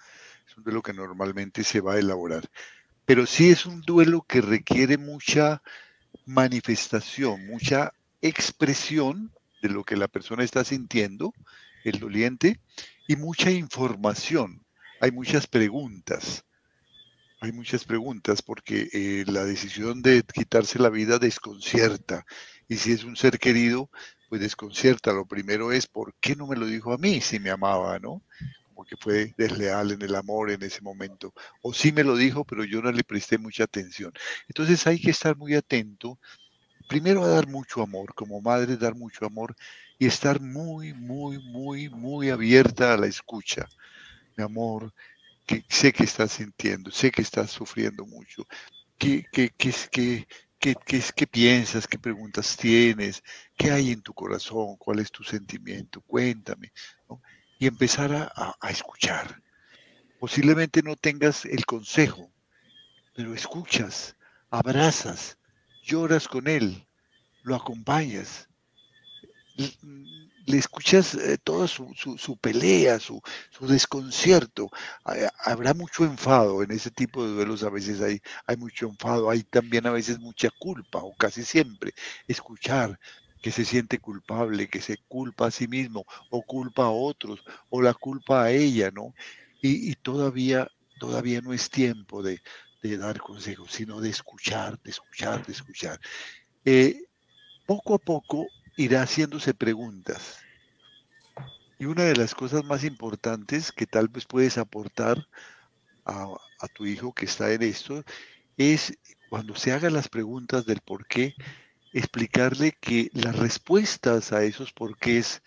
[0.48, 2.44] es un duelo que normalmente se va a elaborar,
[3.06, 5.62] pero sí es un duelo que requiere mucha
[6.26, 11.36] manifestación, mucha expresión de lo que la persona está sintiendo,
[11.84, 12.62] el doliente,
[13.08, 14.66] y mucha información.
[15.02, 16.46] Hay muchas preguntas.
[17.46, 22.26] Hay muchas preguntas porque eh, la decisión de quitarse la vida desconcierta.
[22.68, 23.92] Y si es un ser querido,
[24.30, 25.14] pues desconcierta.
[25.14, 28.24] Lo primero es, ¿por qué no me lo dijo a mí si me amaba, no?
[28.70, 31.36] Como que fue desleal en el amor en ese momento.
[31.62, 34.12] O sí me lo dijo, pero yo no le presté mucha atención.
[34.48, 36.18] Entonces hay que estar muy atento.
[36.88, 39.56] Primero a dar mucho amor, como madre dar mucho amor
[40.00, 43.68] y estar muy, muy, muy, muy abierta a la escucha.
[44.36, 44.92] Mi amor,
[45.46, 48.44] que sé que estás sintiendo, sé que estás sufriendo mucho.
[48.98, 50.76] ¿Qué, qué, qué, qué,
[51.16, 51.88] qué, piensas?
[51.88, 53.22] ¿Qué preguntas tienes?
[53.58, 54.78] ¿Qué hay en tu corazón?
[54.78, 56.02] ¿Cuál es tu sentimiento?
[56.02, 56.72] Cuéntame.
[57.60, 59.42] Y empezar a- a escuchar.
[60.20, 62.32] Posiblemente no tengas el consejo,
[63.14, 64.16] pero escuchas
[64.50, 65.38] abrazas,
[65.84, 66.88] lloras con él,
[67.44, 68.50] lo acompañas,
[70.46, 74.70] le escuchas eh, toda su, su, pelea, su, su, desconcierto.
[75.44, 79.44] Habrá mucho enfado en ese tipo de duelos, a veces hay, hay mucho enfado, hay
[79.44, 81.94] también a veces mucha culpa, o casi siempre.
[82.28, 83.00] Escuchar
[83.42, 87.82] que se siente culpable, que se culpa a sí mismo, o culpa a otros, o
[87.82, 89.14] la culpa a ella, ¿no?
[89.62, 90.68] Y, y todavía,
[91.00, 92.42] todavía no es tiempo de,
[92.82, 96.00] de, dar consejos, sino de escuchar, de escuchar, de escuchar.
[96.66, 97.04] Eh,
[97.66, 98.48] poco a poco
[98.78, 100.40] irá haciéndose preguntas.
[101.80, 105.28] Y una de las cosas más importantes que tal vez puedes aportar
[106.06, 106.28] a,
[106.74, 108.04] tu hijo que está en esto
[108.58, 108.98] es
[109.30, 111.36] cuando se hagan las preguntas del por qué,
[111.94, 115.42] explicarle que las respuestas a esos porqués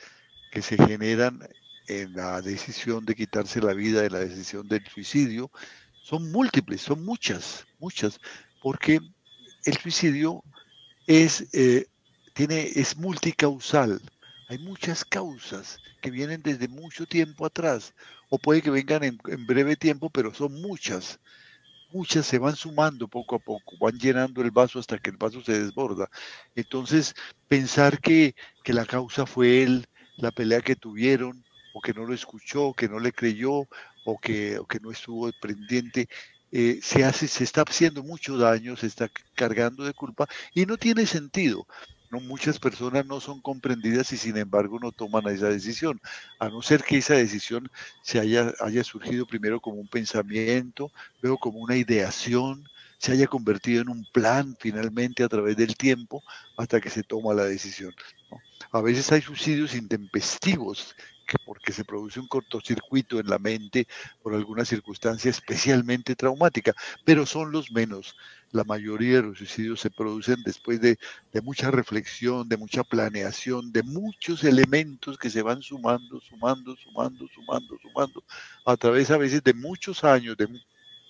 [0.53, 1.41] que se generan
[1.89, 5.51] en la decisión de quitarse la vida, en la decisión del suicidio,
[6.03, 8.21] son múltiples, son muchas, muchas,
[8.63, 9.01] porque
[9.65, 10.43] el suicidio
[11.07, 11.87] es eh,
[12.39, 14.01] tiene, es multicausal.
[14.49, 17.95] Hay muchas causas que vienen desde mucho tiempo atrás,
[18.29, 21.19] o puede que vengan en, breve tiempo, pero son muchas.
[21.91, 25.43] Muchas se van sumando poco a poco, van llenando el vaso hasta que el vaso
[25.43, 26.09] se desborda.
[26.55, 27.17] Entonces,
[27.49, 32.15] pensar que, que la causa fue él, la pelea que tuvieron, o que no lo
[32.15, 33.67] escuchó, que no le creyó,
[34.05, 36.09] o que, que no estuvo pendiente,
[36.53, 40.77] eh, se, hace, se está haciendo mucho daño, se está cargando de culpa y no
[40.77, 41.67] tiene sentido.
[42.11, 46.01] No, muchas personas no son comprendidas y sin embargo no toman esa decisión,
[46.39, 47.69] a no ser que esa decisión
[48.01, 50.91] se haya, haya surgido primero como un pensamiento,
[51.21, 52.65] luego como una ideación,
[52.99, 56.25] se haya convertido en un plan finalmente a través del tiempo
[56.57, 57.95] hasta que se toma la decisión.
[58.73, 60.95] A veces hay suicidios intempestivos
[61.45, 63.87] porque se produce un cortocircuito en la mente
[64.23, 66.73] por alguna circunstancia especialmente traumática,
[67.05, 68.17] pero son los menos.
[68.51, 70.97] La mayoría de los suicidios se producen después de,
[71.43, 77.79] mucha reflexión, de mucha planeación, de muchos elementos que se van sumando, sumando, sumando, sumando,
[77.83, 78.25] sumando,
[78.65, 80.49] a través a veces de muchos años, de,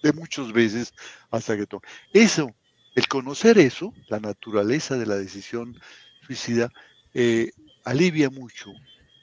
[0.03, 0.93] de muchas veces
[1.31, 1.83] hasta que toma.
[2.13, 2.51] Eso,
[2.97, 5.79] el conocer eso, la naturaleza de la decisión
[6.27, 6.73] suicida,
[7.15, 7.53] eh,
[7.85, 8.73] alivia mucho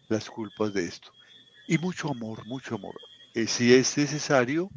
[0.10, 1.12] las culpas de esto.
[1.68, 2.96] Y mucho amor, mucho amor.
[3.34, 4.70] Eh, si es necesario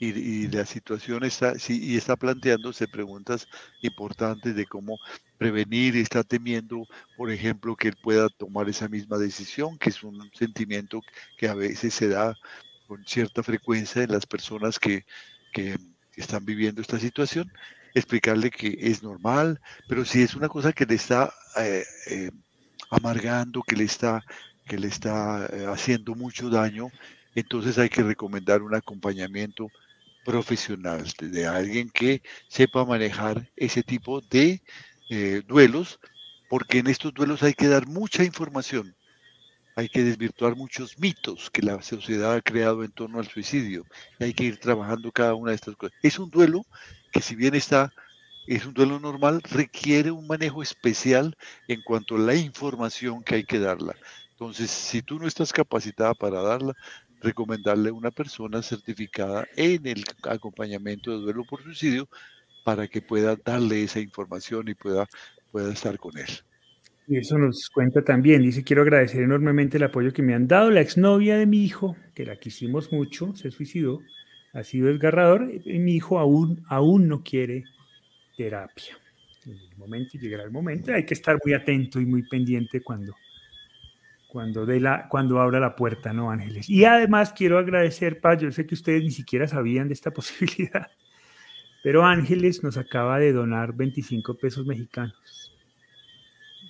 [0.00, 3.48] y, la situación está, si, y está planteándose preguntas
[3.82, 4.98] importantes de cómo
[5.38, 6.86] prevenir, está temiendo,
[7.16, 11.00] por ejemplo, que él pueda tomar esa misma decisión, que es un sentimiento
[11.36, 12.36] que a veces se da
[12.86, 15.04] con cierta frecuencia en las personas que,
[15.52, 15.76] que
[16.16, 17.50] están viviendo esta situación,
[17.94, 22.30] explicarle que es normal, pero si es una cosa que le está eh, eh,
[22.90, 24.22] amargando, que le está
[24.68, 26.90] que le está eh, haciendo mucho daño,
[27.34, 29.68] entonces hay que recomendar un acompañamiento
[30.24, 34.62] profesional de alguien que sepa manejar ese tipo de
[35.10, 35.98] eh, duelos,
[36.48, 38.94] porque en estos duelos hay que dar mucha información,
[39.74, 43.84] hay que desvirtuar muchos mitos que la sociedad ha creado en torno al suicidio,
[44.18, 45.96] y hay que ir trabajando cada una de estas cosas.
[46.02, 46.66] Es un duelo
[47.10, 47.92] que si bien está
[48.48, 51.36] es un duelo normal, requiere un manejo especial
[51.68, 53.94] en cuanto a la información que hay que darla.
[54.40, 56.72] Entonces, si tú no estás capacitada para darla,
[57.20, 62.08] recomendarle a una persona certificada en el acompañamiento de duelo por suicidio
[62.64, 65.08] para que pueda darle esa información y pueda,
[65.50, 66.28] pueda estar con él.
[67.08, 70.70] Y eso nos cuenta también, dice, quiero agradecer enormemente el apoyo que me han dado.
[70.70, 73.98] La exnovia de mi hijo, que la quisimos mucho, se suicidó,
[74.52, 77.64] ha sido desgarrador y mi hijo aún, aún no quiere
[78.36, 78.96] terapia.
[79.46, 83.16] En el momento, llegará el momento, hay que estar muy atento y muy pendiente cuando
[84.28, 86.68] cuando, de la, cuando abra la puerta, ¿no, Ángeles?
[86.68, 90.88] Y además quiero agradecer, Paz, yo sé que ustedes ni siquiera sabían de esta posibilidad,
[91.82, 95.56] pero Ángeles nos acaba de donar 25 pesos mexicanos.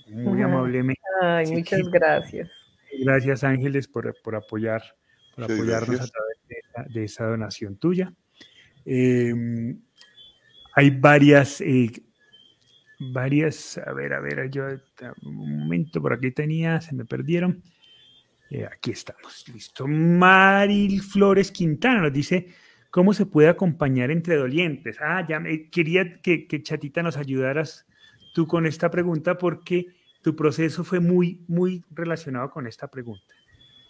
[0.07, 1.01] Muy amablemente.
[1.21, 2.51] Ay, muchas gracias.
[3.01, 4.83] Gracias, Ángeles, por, por apoyar,
[5.35, 8.15] por apoyarnos a través de esa, donación tuya.
[8.85, 9.79] Em,
[10.75, 11.91] hay varias eh,
[12.99, 14.65] varias, a ver, a ver, yo
[15.23, 17.63] un momento por aquí tenía, se me perdieron.
[18.51, 19.87] Eh, aquí estamos, listo.
[19.87, 22.49] Maril Flores Quintana nos dice,
[22.91, 24.97] ¿cómo se puede acompañar entre dolientes?
[25.01, 27.87] Ah, ya me, quería que, que Chatita nos ayudaras
[28.35, 29.87] tú con esta pregunta porque
[30.23, 33.35] tu proceso fue muy, muy relacionado con esta pregunta.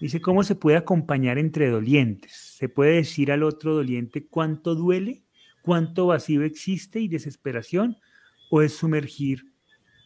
[0.01, 2.33] Dice, ¿cómo se puede acompañar entre dolientes?
[2.33, 5.25] ¿Se puede decir al otro doliente cuánto duele,
[5.63, 7.97] cuánto vacío existe y desesperación?
[8.51, 9.53] O es sumergir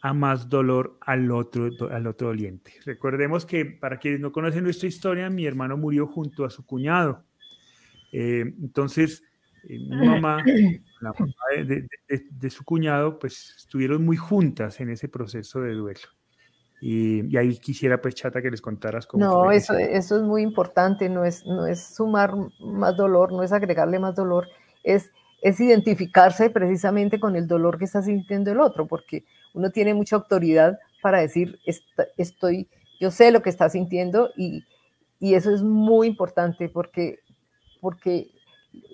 [0.01, 2.73] a más dolor al otro, al otro doliente.
[2.85, 7.23] Recordemos que, para quienes no conocen nuestra historia, mi hermano murió junto a su cuñado.
[8.11, 9.23] Eh, entonces,
[9.63, 10.43] eh, mi mamá,
[10.99, 11.33] la mamá
[11.65, 16.09] de, su cuñado, pues estuvieron muy juntas en ese proceso de duelo.
[16.81, 19.23] Y, ahí quisiera, pues, Chata, que les contaras cómo.
[19.23, 23.53] No, eso, eso es muy importante, no es, no es sumar más dolor, no es
[23.53, 24.49] agregarle más dolor,
[24.83, 25.09] es,
[25.43, 30.15] es identificarse precisamente con el dolor que está sintiendo el otro, porque uno tiene mucha
[30.15, 31.59] autoridad para decir,
[32.17, 32.69] estoy,
[33.01, 34.63] yo sé lo que está sintiendo y,
[35.19, 37.19] eso es muy importante porque,
[37.79, 38.29] porque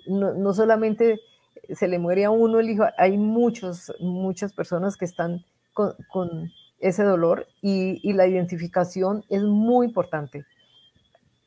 [0.06, 1.18] no, no, solamente
[1.74, 6.52] se le muere a uno el hijo, hay muchos, muchas personas que están con, con
[6.78, 10.44] ese dolor y, y, la identificación es muy importante.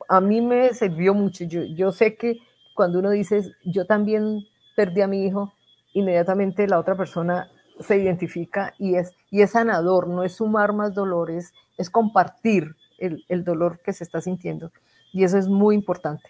[0.10, 1.46] A mí me sirvió mucho.
[1.46, 2.40] Yo, yo sé que
[2.76, 4.46] cuando uno dice, yo también
[4.76, 5.54] perdí a mi hijo,
[5.94, 7.50] inmediatamente la otra persona
[7.80, 13.26] se identifica y es, y es sanador, no es sumar más dolores, es compartir el,
[13.30, 14.72] el dolor que se está sintiendo.
[15.12, 16.30] Y eso es muy importante.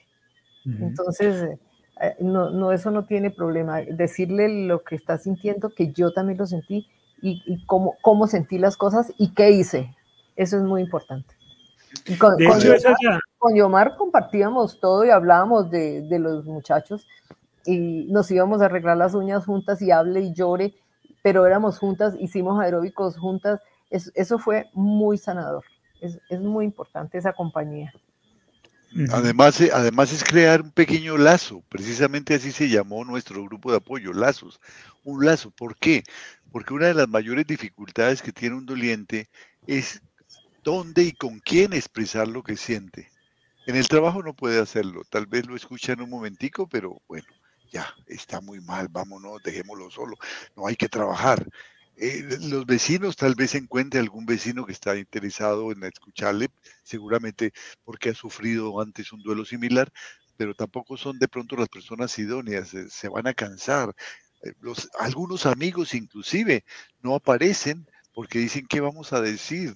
[0.66, 1.60] Entonces,
[2.02, 3.82] eh, no, no, eso no tiene problema.
[3.82, 6.88] Decirle lo que está sintiendo, que yo también lo sentí
[7.22, 9.96] y, cómo, cómo, sentí las cosas y qué hice.
[10.36, 11.36] Eso es muy importante.
[12.20, 12.36] con,
[13.38, 17.06] con, Yomar, compartíamos todo y hablábamos de, de, los muchachos
[17.66, 20.74] y nos íbamos a arreglar las uñas juntas y hable y llore,
[21.22, 23.62] pero éramos juntas, hicimos aeróbicos juntas.
[23.90, 25.64] eso fue muy sanador.
[26.02, 27.94] Es, es muy importante esa compañía.
[29.12, 33.78] Además, eh, además es crear un pequeño lazo, precisamente así se llamó nuestro grupo de
[33.78, 34.60] apoyo, lazos.
[35.04, 36.04] Un lazo, ¿por qué?
[36.52, 39.30] Porque una de las mayores dificultades que tiene un doliente
[39.66, 40.02] es
[40.64, 43.10] dónde y con quién expresar lo que siente.
[43.66, 47.28] En el trabajo no puede hacerlo, tal vez lo escucha en un momentico, pero bueno,
[47.74, 50.16] ya, está muy mal, vámonos, dejémoslo solo,
[50.56, 51.46] no hay que trabajar.
[51.98, 56.50] Eh, los vecinos tal vez encuentre algún vecino que está interesado en escucharle,
[56.84, 57.52] seguramente
[57.84, 59.92] porque ha sufrido antes un duelo similar,
[60.38, 63.96] pero tampoco son de pronto las personas idóneas, se, van a cansar.
[64.44, 64.54] Eh,
[65.00, 66.64] algunos amigos inclusive
[67.02, 69.74] no aparecen porque dicen qué vamos a decir,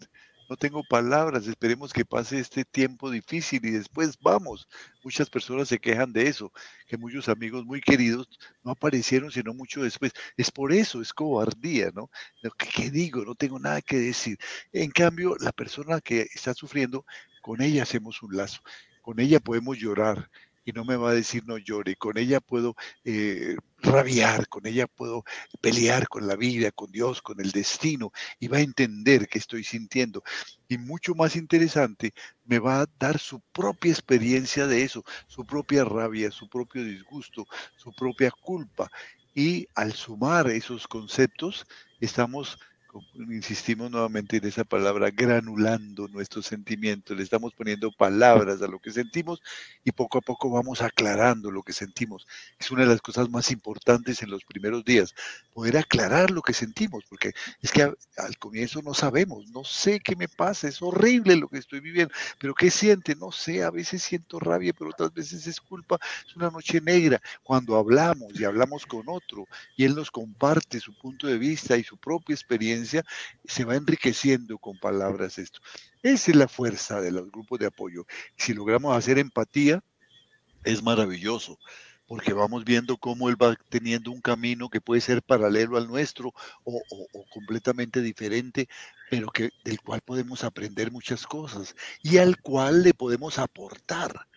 [0.49, 4.67] no tengo palabras, esperemos que pase este tiempo difícil y después vamos.
[5.03, 6.51] Muchas personas se quejan de eso,
[6.87, 8.27] que muchos amigos muy queridos
[8.63, 10.13] no aparecieron sino mucho después.
[10.37, 12.09] Es por eso, es cobardía, ¿no?
[12.57, 13.25] ¿Qué, digo?
[13.25, 14.37] No tengo nada que decir.
[14.71, 17.05] En cambio, la persona que está sufriendo,
[17.41, 18.61] con ella hacemos un lazo,
[19.01, 20.29] con ella podemos llorar,
[20.67, 21.95] y no me va a decir no llore.
[21.95, 25.23] Con ella puedo eh, rabiar, con ella puedo
[25.61, 29.63] pelear con la vida, con Dios, con el destino y va a entender qué estoy
[29.63, 30.23] sintiendo.
[30.67, 32.13] Y mucho más interesante,
[32.43, 37.47] me va a dar su propia experiencia de eso, su propia rabia, su propio disgusto,
[37.77, 38.91] su propia culpa.
[39.33, 41.65] Y al sumar esos conceptos,
[42.01, 42.59] estamos
[43.29, 48.91] insistimos nuevamente en esa palabra, granulando nuestros sentimientos, le estamos poniendo palabras a lo que
[48.91, 49.41] sentimos
[49.83, 52.27] y poco a poco vamos aclarando lo que sentimos.
[52.59, 55.13] Es una de las cosas más importantes en los primeros días,
[55.53, 60.15] poder aclarar lo que sentimos, porque es que al comienzo no sabemos, no sé qué
[60.15, 63.15] me pasa, es horrible lo que estoy viviendo, pero ¿qué siente?
[63.15, 67.21] No sé, a veces siento rabia, pero otras veces es culpa, es una noche negra.
[67.43, 71.83] Cuando hablamos y hablamos con otro y él nos comparte su punto de vista y
[71.83, 72.86] su propia experiencia,
[73.45, 75.59] se va enriqueciendo con palabras esto.
[76.03, 78.05] Es la fuerza de los grupos de apoyo.
[78.35, 79.83] Si logramos hacer empatía,
[80.63, 81.57] es maravilloso,
[82.07, 86.33] porque vamos viendo cómo él va teniendo un camino que puede ser paralelo al nuestro
[86.63, 86.81] o,
[87.33, 88.67] completamente diferente,
[89.09, 94.27] pero que, del cual podemos aprender muchas cosas y al cual le podemos aportar.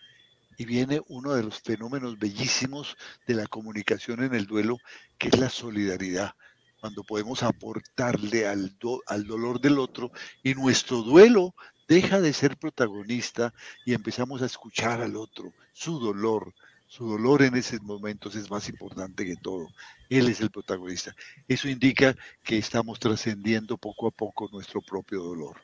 [0.57, 4.77] Y viene uno de los fenómenos bellísimos de la comunicación en el duelo,
[5.17, 6.35] que es la solidaridad
[6.81, 8.75] cuando podemos aportarle al,
[9.07, 10.11] al dolor del otro
[10.43, 11.53] y nuestro duelo
[11.87, 13.53] deja de ser protagonista
[13.85, 16.53] y empezamos a escuchar al otro, su dolor.
[16.87, 19.69] Su dolor en esos momentos es más importante que todo.
[20.09, 21.15] Él es el protagonista.
[21.47, 25.61] Eso indica que estamos trascendiendo poco a poco nuestro propio dolor.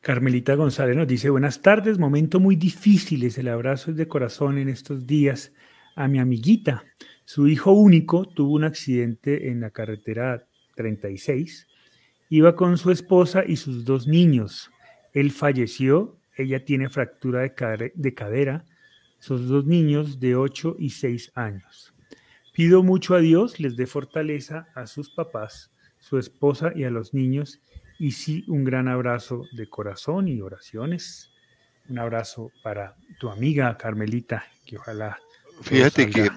[0.00, 4.70] Carmelita González nos dice, buenas tardes, momento muy difícil, es el abrazo de corazón en
[4.70, 5.52] estos días
[5.94, 6.84] a mi amiguita.
[7.24, 10.46] Su hijo único tuvo un accidente en la carretera
[10.76, 11.66] 36.
[12.28, 14.70] Iba con su esposa y sus dos niños.
[15.12, 18.64] Él falleció, ella tiene fractura de, cadera,
[19.18, 21.94] sus dos niños de 8 y 6 años.
[22.52, 27.14] Pido mucho a Dios les dé fortaleza a sus papás, su esposa y a los
[27.14, 27.60] niños,
[27.98, 31.30] y sí un gran abrazo de corazón y oraciones.
[31.88, 35.18] Un abrazo para tu amiga Carmelita, que ojalá...
[35.62, 36.28] Fíjate que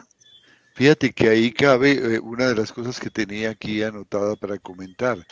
[0.78, 5.26] Fíjate que ahí cabe eh, una de las cosas que tenía aquí anotada para comentar,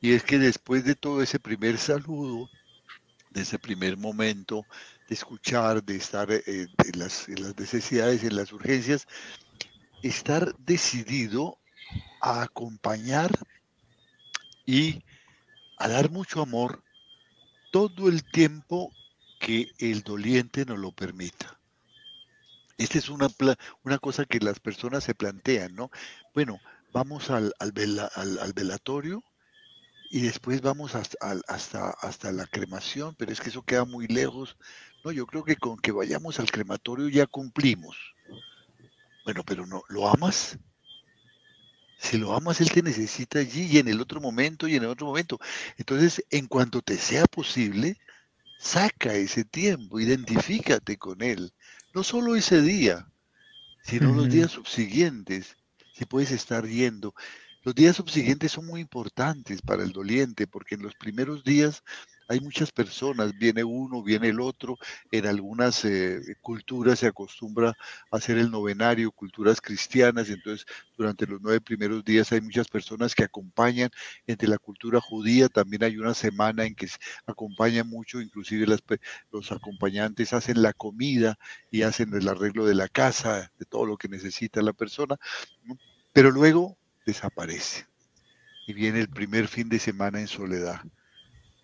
[0.00, 2.48] y es que después de todo ese primer saludo,
[3.30, 4.64] de ese primer momento
[5.08, 7.28] de escuchar, de estar eh, en, las,
[7.58, 9.08] necesidades, en las urgencias,
[10.04, 11.58] estar decidido
[12.20, 13.32] a acompañar
[14.64, 15.02] y
[15.78, 16.80] a dar mucho amor
[17.72, 18.92] todo el tiempo
[19.40, 21.58] que el doliente nos lo permita.
[22.82, 23.28] Esta es una,
[23.82, 25.90] una cosa que las personas se plantean, ¿no?
[26.34, 26.60] Bueno,
[26.92, 27.72] vamos al, al,
[28.14, 29.22] al, velatorio
[30.10, 31.16] y después vamos hasta,
[31.48, 34.56] hasta, hasta la cremación, pero es que eso queda muy lejos.
[35.04, 37.96] No, yo creo que con que vayamos al crematorio ya cumplimos.
[39.24, 40.58] Bueno, pero no, ¿lo amas?
[41.98, 44.88] Si lo amas, Él te necesita allí y en el otro momento y en el
[44.88, 45.38] otro momento.
[45.76, 47.96] Entonces, en cuanto te sea posible,
[48.58, 51.52] saca ese tiempo, identifícate con Él.
[51.94, 53.10] No solo ese día,
[53.82, 55.56] sino los días subsiguientes,
[55.92, 57.14] si puedes estar yendo.
[57.62, 61.82] Los días subsiguientes son muy importantes para el doliente porque en los primeros días
[62.28, 64.76] hay muchas personas, viene uno, viene el otro.
[65.10, 67.70] En algunas eh, culturas se acostumbra
[68.10, 70.66] a hacer el novenario, culturas cristianas, entonces
[70.96, 73.90] durante los nueve primeros días hay muchas personas que acompañan.
[74.26, 78.66] Entre la cultura judía también hay una semana en que se acompaña mucho, inclusive
[79.30, 81.38] los acompañantes hacen la comida
[81.70, 85.16] y hacen el arreglo de la casa, de todo lo que necesita la persona,
[86.12, 87.86] pero luego desaparece.
[88.66, 90.82] Y viene el primer fin de semana en soledad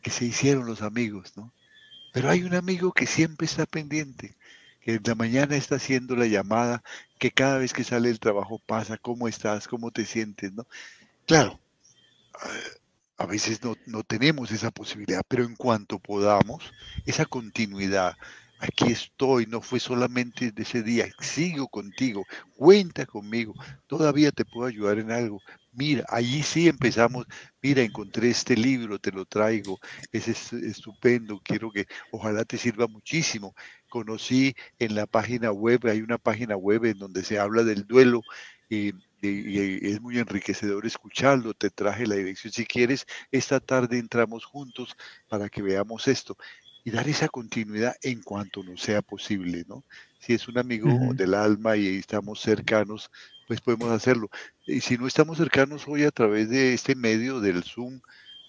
[0.02, 1.52] que se hicieron los amigos, ¿no?
[2.12, 4.36] Pero hay un amigo que siempre está pendiente,
[4.80, 6.82] que en la mañana está haciendo la llamada,
[7.18, 9.68] que cada vez que sale el trabajo pasa, ¿cómo estás?
[9.68, 10.52] ¿Cómo te sientes?
[10.52, 10.66] ¿no?
[11.26, 11.60] Claro,
[13.16, 16.72] a veces no, no tenemos esa posibilidad, pero en cuanto podamos,
[17.04, 18.16] esa continuidad,
[18.58, 22.24] aquí estoy, no fue solamente de ese día, sigo contigo,
[22.56, 23.54] cuenta conmigo,
[23.86, 25.40] todavía te puedo ayudar en algo,
[25.78, 27.24] Mira, allí sí empezamos,
[27.62, 29.78] mira, encontré este libro, te lo traigo,
[30.10, 33.54] es estupendo, quiero que ojalá te sirva muchísimo.
[33.88, 38.22] Conocí en la página web, hay una página web en donde se habla del duelo
[38.68, 38.92] y,
[39.22, 42.52] es muy enriquecedor escucharlo, te traje la dirección.
[42.52, 44.96] Si quieres, esta tarde entramos juntos
[45.28, 46.36] para que veamos esto
[46.88, 49.84] y dar esa continuidad en cuanto nos sea posible, ¿no?
[50.20, 53.10] Si es un amigo del alma y estamos cercanos,
[53.46, 54.30] pues podemos hacerlo.
[54.66, 58.00] Y si no estamos cercanos hoy a través de este medio del Zoom,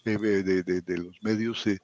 [0.05, 1.79] de, los medios eh,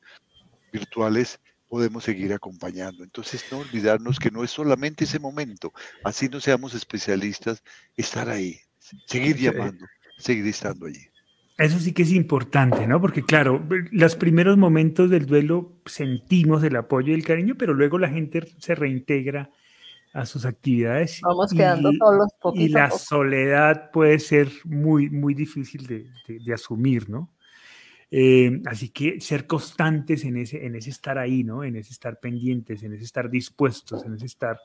[0.71, 3.03] virtuales, podemos seguir acompañando.
[3.03, 5.73] Entonces, no olvidarnos que no es solamente ese momento,
[6.05, 7.63] así no seamos especialistas,
[7.97, 8.61] estar ahí,
[9.07, 9.85] seguir llamando,
[10.17, 11.05] seguir estando allí.
[11.57, 12.99] Eso sí que es importante, ¿no?
[12.99, 17.97] Porque claro, los primeros momentos del duelo sentimos el apoyo y el cariño, pero luego
[17.97, 19.49] la gente se reintegra
[20.13, 21.19] a sus actividades.
[21.21, 27.31] Vamos quedando solos Y la soledad puede ser muy, muy difícil de, asumir, ¿no?
[28.11, 31.63] Eh, así que ser constantes en ese, en ese estar ahí, ¿no?
[31.63, 34.57] En ese estar pendientes, en ese estar dispuestos, en ese estar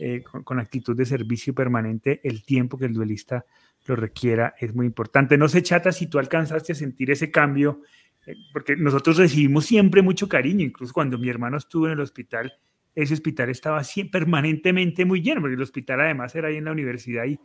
[0.00, 3.44] eh, con, actitud de servicio permanente, el tiempo que el duelista
[3.88, 5.36] lo requiera es muy importante.
[5.36, 7.82] No sé, Chata, si tú alcanzaste a sentir ese cambio,
[8.26, 12.52] eh, porque nosotros recibimos siempre mucho cariño, incluso cuando mi hermano estuvo en el hospital,
[12.94, 17.24] ese hospital estaba permanentemente muy lleno, porque el hospital además era ahí en la universidad
[17.24, 17.38] y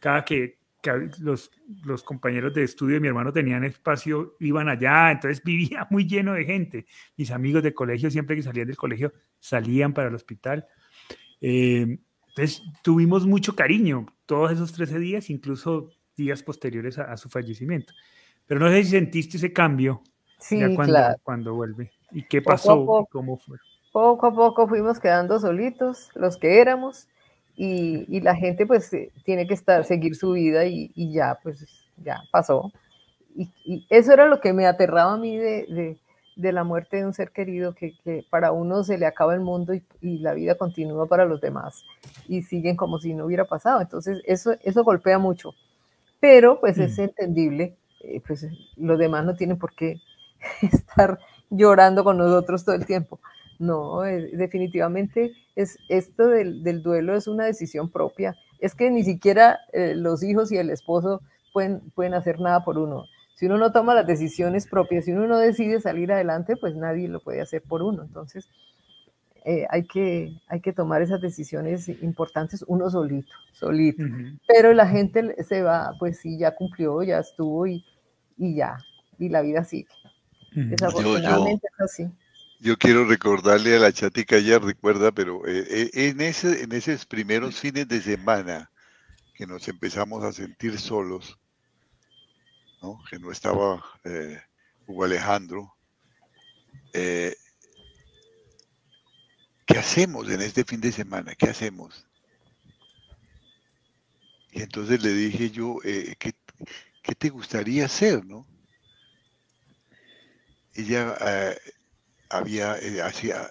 [0.00, 0.58] cada que,
[1.18, 1.50] los,
[1.84, 6.34] los, compañeros de estudio de mi hermano tenían espacio, iban allá, entonces vivía muy lleno
[6.34, 6.86] de gente.
[7.16, 10.66] Mis amigos de colegio, siempre que salían del colegio, salían para el hospital.
[11.40, 11.98] Eh,
[12.38, 17.92] entonces tuvimos mucho cariño todos esos 13 días, incluso días posteriores a, su fallecimiento.
[18.46, 20.02] Pero no sé si sentiste ese cambio
[20.38, 21.18] sí, cuando, claro.
[21.22, 21.90] cuando vuelve.
[22.12, 23.06] ¿Y qué pasó?
[23.10, 23.58] ¿Cómo fue?
[23.92, 27.08] poco a poco fuimos quedando solitos, los que éramos,
[27.56, 31.66] y, la gente pues eh, tiene que estar, seguir su vida y, ya, pues
[31.96, 32.70] ya pasó.
[33.34, 35.98] Y, eso era lo que me aterraba a mí de,
[36.38, 37.94] la muerte de un ser querido, que,
[38.30, 41.84] para uno se le acaba el mundo y, la vida continúa para los demás
[42.28, 43.80] y siguen como si no hubiera pasado.
[43.80, 45.54] Entonces eso, eso golpea mucho,
[46.20, 47.02] pero pues es mm.
[47.02, 50.00] entendible, eh, pues los demás no tienen por qué
[50.62, 51.18] estar
[51.50, 53.18] llorando con nosotros todo el tiempo.
[53.58, 58.36] No, eh, definitivamente es, esto del, duelo es una decisión propia.
[58.60, 61.20] Es que ni siquiera eh, los hijos y el esposo
[61.52, 63.06] pueden, pueden hacer nada por uno.
[63.38, 67.06] Si uno no toma las decisiones propias, si uno no decide salir adelante, pues nadie
[67.06, 68.02] lo puede hacer por uno.
[68.02, 68.48] Entonces,
[69.44, 74.02] eh, hay, que, hay que tomar esas decisiones importantes uno solito, solito.
[74.48, 77.84] Pero la gente se va, pues sí, ya cumplió, ya estuvo y,
[78.38, 78.76] ya,
[79.20, 79.86] y la vida sigue.
[80.56, 82.10] Desafortunadamente es así.
[82.58, 87.06] Yo quiero recordarle a la chatica, ya recuerda, pero eh, eh, en, ese, en esos
[87.06, 88.72] primeros fines de semana
[89.36, 91.38] que nos empezamos a sentir solos,
[92.82, 93.02] ¿no?
[93.08, 94.40] que no estaba eh,
[94.86, 95.74] Hugo Alejandro,
[96.92, 97.34] ¿qué
[99.78, 101.34] hacemos en este fin de semana?
[101.34, 102.08] ¿Qué hacemos?
[104.58, 106.34] Y entonces le dije yo, eh, ¿qué,
[107.14, 108.46] te gustaría hacer, no?
[110.74, 111.58] Ella eh,
[112.28, 113.50] había, eh, hacía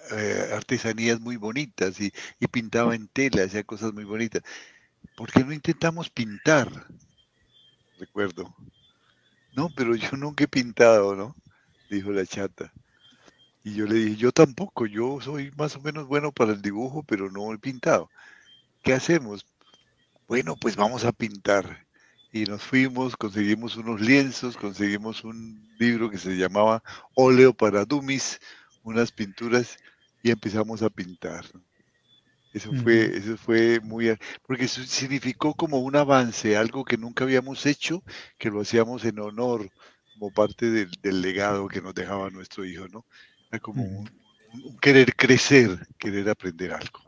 [0.54, 4.42] artesanías muy bonitas y, y, pintaba en tela, hacía cosas muy bonitas.
[5.16, 6.68] ¿Por qué no intentamos pintar?
[7.98, 8.54] Recuerdo.
[9.58, 11.34] No, pero yo nunca he pintado, ¿no?
[11.90, 12.72] Dijo la chata.
[13.64, 17.02] Y yo le dije, yo tampoco, yo soy más o menos bueno para el dibujo,
[17.02, 18.08] pero no he pintado.
[18.84, 19.44] ¿Qué hacemos?
[20.28, 21.88] Bueno, pues vamos a pintar.
[22.32, 26.84] Y nos fuimos, conseguimos unos lienzos, conseguimos un libro que se llamaba
[27.14, 28.38] Óleo para Dummies,
[28.84, 29.76] unas pinturas,
[30.22, 31.44] y empezamos a pintar.
[32.52, 37.66] Eso fue, eso fue muy, porque eso significó como un avance, algo que nunca habíamos
[37.66, 38.02] hecho,
[38.38, 39.70] que lo hacíamos en honor,
[40.14, 43.04] como parte del, legado que nos dejaba nuestro hijo, ¿no?
[43.50, 44.10] Era como un,
[44.80, 47.00] querer crecer, querer aprender algo.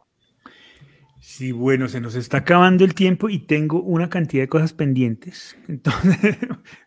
[1.21, 5.57] Sí, bueno, se nos está acabando el tiempo y tengo una cantidad de cosas pendientes.
[5.69, 6.39] Entonces,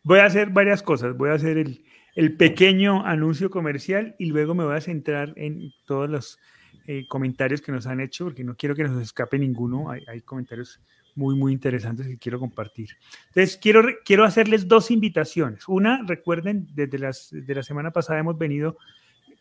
[0.04, 1.16] voy a hacer varias cosas.
[1.16, 1.84] Voy a hacer el,
[2.16, 6.40] el pequeño anuncio comercial y luego me voy a centrar en todos los
[6.88, 9.90] eh, comentarios que nos han hecho, porque no quiero que nos escape ninguno.
[9.90, 10.82] Hay, hay, comentarios
[11.16, 12.90] muy, muy interesantes que quiero compartir.
[13.28, 15.68] Entonces, quiero, quiero hacerles dos invitaciones.
[15.68, 18.78] Una, recuerden, desde las, de la semana pasada hemos venido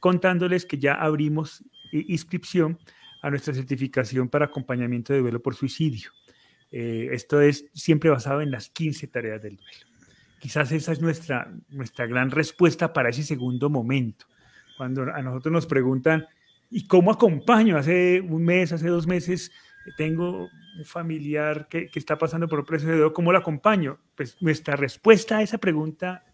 [0.01, 2.79] contándoles que ya abrimos inscripción
[3.23, 6.11] a nuestra certificación para acompañamiento de duelo por suicidio.
[6.73, 9.87] Eh, esto es siempre basado en las 15 tareas del duelo.
[10.41, 14.27] Quizás esa es nuestra, nuestra gran respuesta para ese segundo momento.
[14.77, 16.27] Cuando a nosotros nos preguntan,
[16.75, 17.77] ¿Y cómo acompaño?
[17.77, 19.53] Hace un mes, hace dos meses,
[19.99, 20.49] tengo
[20.79, 23.99] un familiar que, que está pasando por un proceso ¿cómo lo acompaño?
[24.17, 26.25] Pues nuestra respuesta a esa pregunta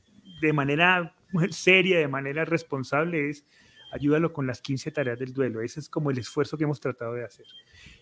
[0.40, 1.16] de manera
[1.50, 3.44] seria, de manera responsable es
[3.90, 5.60] ayúdalo con las 15 tareas del duelo.
[5.60, 7.46] Ese es como el esfuerzo que hemos tratado de hacer.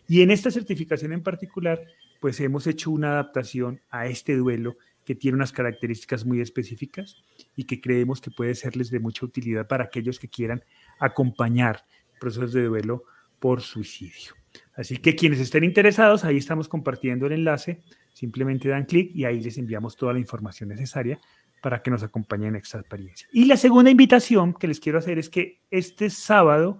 [0.06, 1.80] Y en esta certificación en particular,
[2.20, 4.76] pues hemos hecho una adaptación a este duelo
[5.06, 7.16] que tiene unas características muy específicas
[7.54, 10.62] y que creemos que puede serles de mucha utilidad para aquellos que quieran
[10.98, 11.86] acompañar
[12.18, 13.04] procesos de duelo
[13.38, 14.34] por suicidio.
[14.74, 19.40] Así que quienes estén interesados, ahí estamos compartiendo el enlace, simplemente dan clic y ahí
[19.40, 21.18] les enviamos toda la información necesaria
[21.62, 23.26] para que nos acompañen en esta experiencia.
[23.32, 26.78] Y la segunda invitación que les quiero hacer es que este sábado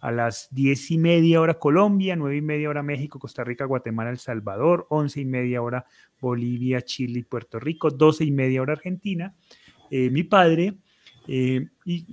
[0.00, 4.10] a las diez y media hora Colombia, nueve y media hora México, Costa Rica, Guatemala,
[4.10, 5.86] El Salvador, once y media hora
[6.20, 9.34] Bolivia, Chile y Puerto Rico, doce y media hora Argentina,
[9.90, 10.74] eh, mi padre
[11.26, 12.06] eh, y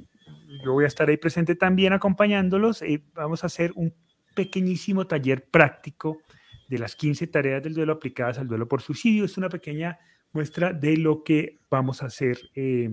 [0.64, 2.82] yo voy a estar ahí presente también acompañándolos.
[2.82, 3.93] eh, vamos a hacer un
[4.36, 6.20] pequeñísimo taller práctico
[6.68, 9.26] de las 15 tareas del duelo aplicadas al duelo por suicidio.
[9.26, 9.99] Es una pequeña
[10.32, 12.89] muestra de lo que vamos a hacer eh,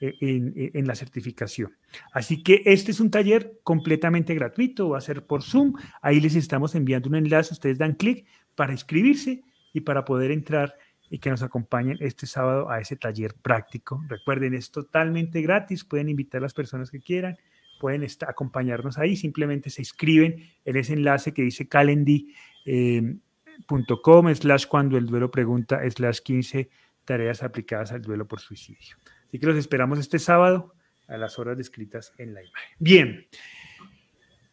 [0.00, 1.76] e, e, en, la certificación.
[2.12, 5.74] Así que este es un taller completamente gratuito, va a ser por Zoom.
[6.00, 9.42] Ahí les estamos enviando un enlace, ustedes dan clic para inscribirse
[9.72, 10.74] y para poder entrar
[11.10, 14.02] y que nos acompañen este sábado a ese taller práctico.
[14.08, 17.36] Recuerden, es totalmente gratis, pueden invitar a las personas que quieran,
[17.80, 24.96] pueden acompañarnos ahí, simplemente se inscriben en ese enlace que dice calendy.com eh, slash cuando
[24.96, 26.70] el duelo pregunta slash 15
[27.04, 28.96] tareas aplicadas al duelo por suicidio.
[29.26, 30.74] Así que los esperamos este sábado
[31.08, 32.76] a las horas descritas en la imagen.
[32.78, 33.26] Bien,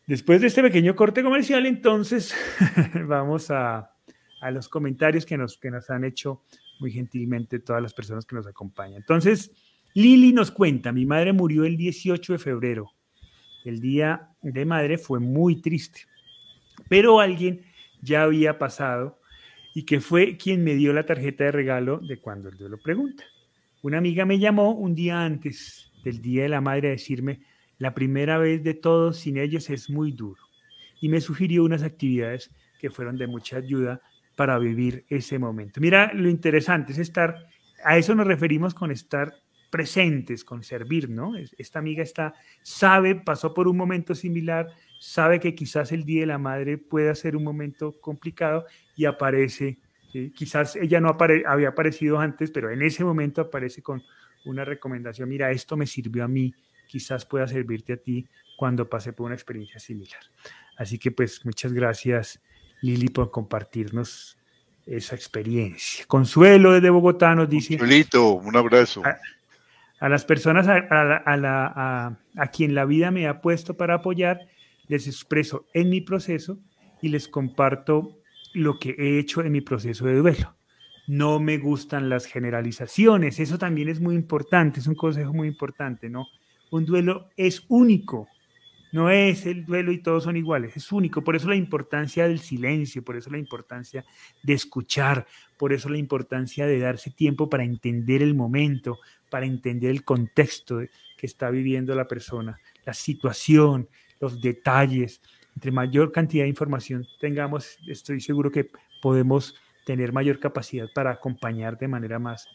[0.07, 2.33] después de este pequeño corte comercial, entonces
[3.07, 3.91] vamos a
[4.41, 6.43] a los comentarios que nos, que nos han hecho
[6.79, 8.97] muy gentilmente todas las personas que nos acompañan.
[8.97, 9.51] Entonces,
[9.93, 12.91] Lili nos cuenta, mi madre murió el 18 de febrero.
[13.65, 16.01] El día de madre fue muy triste,
[16.87, 17.65] pero alguien
[18.01, 19.19] ya había pasado
[19.73, 23.23] y que fue quien me dio la tarjeta de regalo de cuando el duelo pregunta.
[23.81, 27.41] Una amiga me llamó un día antes del Día de la Madre a decirme,
[27.77, 30.41] la primera vez de todos sin ellos es muy duro.
[30.99, 34.01] Y me sugirió unas actividades que fueron de mucha ayuda
[34.37, 35.81] para vivir ese momento.
[35.81, 37.47] Mira, lo interesante es estar,
[37.83, 39.33] a eso nos referimos con estar
[39.71, 41.33] presentes, con servir, ¿no?
[41.35, 44.67] Esta amiga está, sabe, pasó por un momento similar,
[44.99, 49.79] sabe que quizás el Día de la Madre pueda ser un momento complicado y aparece,
[50.35, 51.17] quizás ella no
[51.47, 54.03] había aparecido antes, pero en ese momento aparece con
[54.45, 56.53] una recomendación, mira, esto me sirvió a mí,
[56.85, 60.21] quizás pueda servirte a ti cuando pase por una experiencia similar.
[60.77, 62.39] Así que pues muchas gracias
[62.81, 64.37] Lili, por compartirnos
[64.85, 66.05] esa experiencia.
[66.07, 67.77] Consuelo desde Bogotá nos dice...
[67.77, 69.03] Consuelito, un abrazo.
[69.99, 74.47] A, las personas a, a, quien la vida me ha puesto para apoyar,
[74.87, 76.57] les expreso en mi proceso
[77.01, 78.19] y les comparto
[78.53, 80.55] lo que he hecho en mi proceso de duelo.
[81.07, 86.09] No me gustan las generalizaciones, eso también es muy importante, es un consejo muy importante,
[86.09, 86.27] ¿no?
[86.69, 88.27] Un duelo es único,
[88.97, 91.23] No es el duelo y todos son iguales, es único.
[91.23, 94.03] Por eso la importancia del silencio, por eso la importancia
[94.41, 98.97] de escuchar, por eso la importancia de darse tiempo para entender el momento,
[99.29, 100.79] para entender el contexto
[101.15, 103.87] que está viviendo la persona, la situación,
[104.19, 105.21] los detalles.
[105.53, 109.53] Entre mayor cantidad de información tengamos, estoy seguro que podemos
[109.85, 112.47] tener mayor capacidad para acompañar de manera más,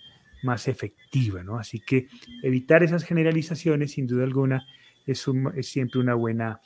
[0.42, 1.56] más efectiva, ¿no?
[1.56, 2.08] Así que
[2.42, 4.66] evitar esas generalizaciones, sin duda alguna,
[5.06, 5.26] es,
[5.62, 6.60] siempre una buena,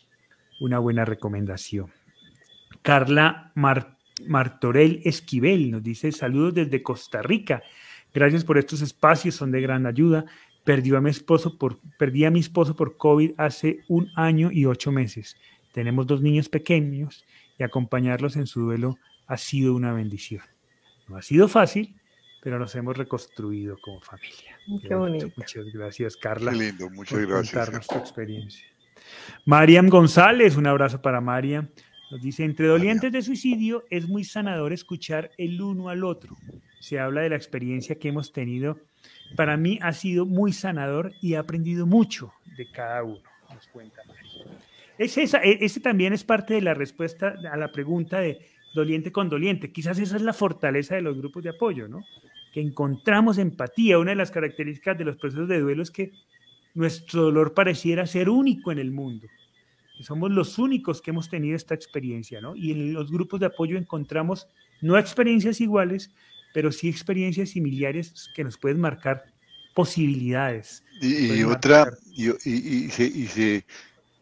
[0.60, 1.90] una buena recomendación.
[2.82, 7.62] Carla Martorell Esquivel nos dice saludos desde Costa Rica.
[8.14, 10.24] Gracias por estos espacios, son de gran ayuda.
[10.64, 14.66] Perdió a mi esposo por, perdí a mi esposo por COVID hace un año y
[14.66, 15.36] ocho meses.
[15.72, 17.24] Tenemos dos niños pequeños
[17.58, 20.42] y acompañarlos en su duelo ha sido una bendición.
[21.08, 21.95] No ha sido fácil,
[22.46, 24.56] pero nos hemos reconstruido como familia.
[24.80, 25.28] Qué, bonito.
[25.34, 26.52] Muchas gracias, Carla.
[26.52, 27.52] Qué lindo, muchas por gracias.
[27.52, 28.64] Contarnos tu experiencia.
[29.46, 31.68] Mariam González, un abrazo para Mariam.
[32.08, 36.36] Nos dice, entre dolientes de suicidio es muy sanador escuchar el uno al otro.
[36.78, 38.78] Se habla de la experiencia que hemos tenido.
[39.34, 43.22] Para mí ha sido muy sanador y he aprendido mucho de cada uno.
[43.52, 44.56] Nos cuenta Mariam.
[44.98, 48.38] Es esa, e, ese también es parte de la respuesta a la pregunta de
[48.72, 49.72] doliente con doliente.
[49.72, 52.04] Quizás esa es la fortaleza de los grupos de apoyo, ¿no?
[52.56, 53.98] Que encontramos empatía.
[53.98, 56.12] Una de las características de los procesos de duelo es que
[56.72, 59.26] nuestro dolor pareciera ser único en el mundo.
[60.00, 62.56] Somos los únicos que hemos tenido esta experiencia, ¿no?
[62.56, 64.46] Y en los grupos de apoyo encontramos
[64.80, 66.10] no experiencias iguales,
[66.54, 69.24] pero sí experiencias similares que nos pueden marcar
[69.74, 70.82] posibilidades.
[71.02, 73.66] Y, otra, y, y, se, y se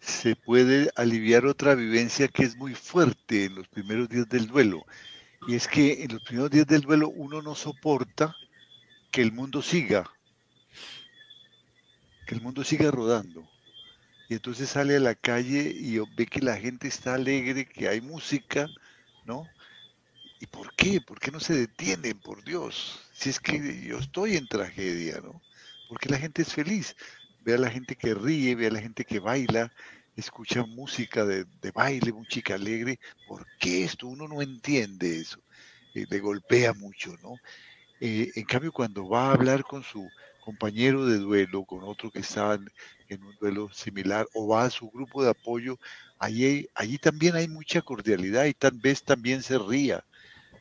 [0.05, 4.85] se puede aliviar otra vivencia que es muy fuerte en los primeros días del duelo.
[5.47, 8.35] Y es que en los primeros días del duelo uno no soporta
[9.11, 10.11] que el mundo siga,
[12.27, 13.49] que el mundo siga rodando.
[14.29, 18.01] Y entonces sale a la calle y ve que la gente está alegre, que hay
[18.01, 18.69] música,
[19.27, 19.47] ¿no?
[20.41, 21.01] ¿Y por qué?
[21.01, 23.01] ¿Por qué no se detienen, por Dios?
[23.13, 25.41] Si es que yo estoy en tragedia, ¿no?
[25.89, 26.97] Porque la gente es feliz
[27.45, 29.71] ve a la gente que ríe, ve a la gente que baila,
[30.17, 32.99] escucha música de, baile, música alegre.
[33.27, 34.07] ¿Por qué esto?
[34.07, 35.41] Uno no entiende eso.
[35.95, 37.37] Eh, le golpea mucho, ¿no?
[38.01, 40.09] Eh, en cambio, cuando va a hablar con su
[40.41, 42.55] compañero de duelo, con otro que está
[43.09, 45.79] en, un duelo similar, o va a su grupo de apoyo,
[46.19, 50.05] allí, allí también hay mucha cordialidad y tal vez también se ría.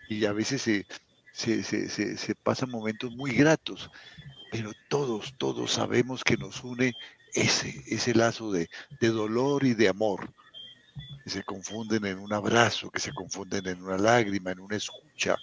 [0.10, 0.86] Y a veces se,
[1.32, 3.90] se, se, se pasan momentos muy gratos
[4.54, 6.94] pero todos, todos sabemos que nos une
[7.34, 8.70] ese, ese lazo de,
[9.00, 10.34] dolor y de amor,
[11.24, 15.38] que se confunden en un abrazo, que se confunden en una lágrima, en una escucha.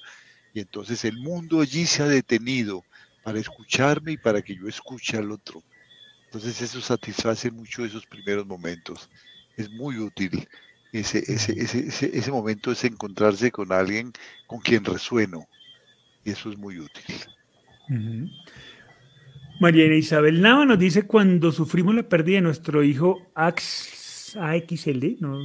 [0.55, 2.85] Y entonces el mundo allí se ha detenido
[3.23, 5.63] para escucharme y para que yo escuche al otro.
[6.27, 9.09] Entonces eso satisface mucho esos primeros momentos.
[9.57, 10.49] Es muy útil.
[10.93, 14.13] Ese, ese, ese, ese, momento es encontrarse con alguien
[14.47, 15.47] con quien resueno.
[16.25, 17.05] Y eso es muy útil.
[19.61, 25.39] Mariana Isabel Nava nos dice cuando sufrimos la pérdida de nuestro hijo AXL, ¿no?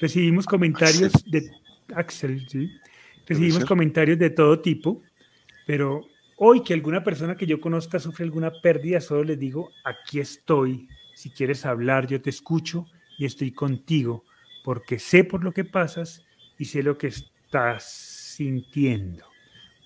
[0.00, 1.50] recibimos comentarios de
[1.94, 2.70] Axel, ¿sí?
[3.26, 5.02] recibimos comentarios de todo tipo,
[5.66, 6.00] pero
[6.38, 10.88] hoy que alguna persona que yo conozca sufre alguna pérdida, solo les digo, aquí estoy,
[11.14, 12.86] si quieres hablar, yo te escucho
[13.18, 14.24] y estoy contigo,
[14.64, 16.24] porque sé por lo que pasas
[16.58, 19.26] y sé lo que estás sintiendo.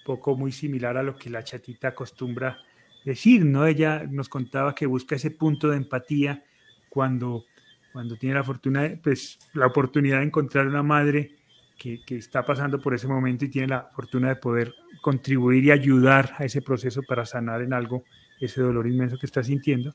[0.05, 2.61] poco muy similar a lo que la chatita acostumbra
[3.07, 3.65] decir, ¿no?
[3.67, 6.45] Ella nos contaba que busca ese punto de empatía
[6.89, 7.45] cuando,
[7.93, 11.37] cuando tiene la fortuna, pues, la oportunidad de encontrar una madre
[11.79, 15.71] que, que, está pasando por ese momento y tiene la fortuna de poder contribuir y
[15.71, 18.03] ayudar a ese proceso para sanar en algo
[18.41, 19.95] ese dolor inmenso que está sintiendo,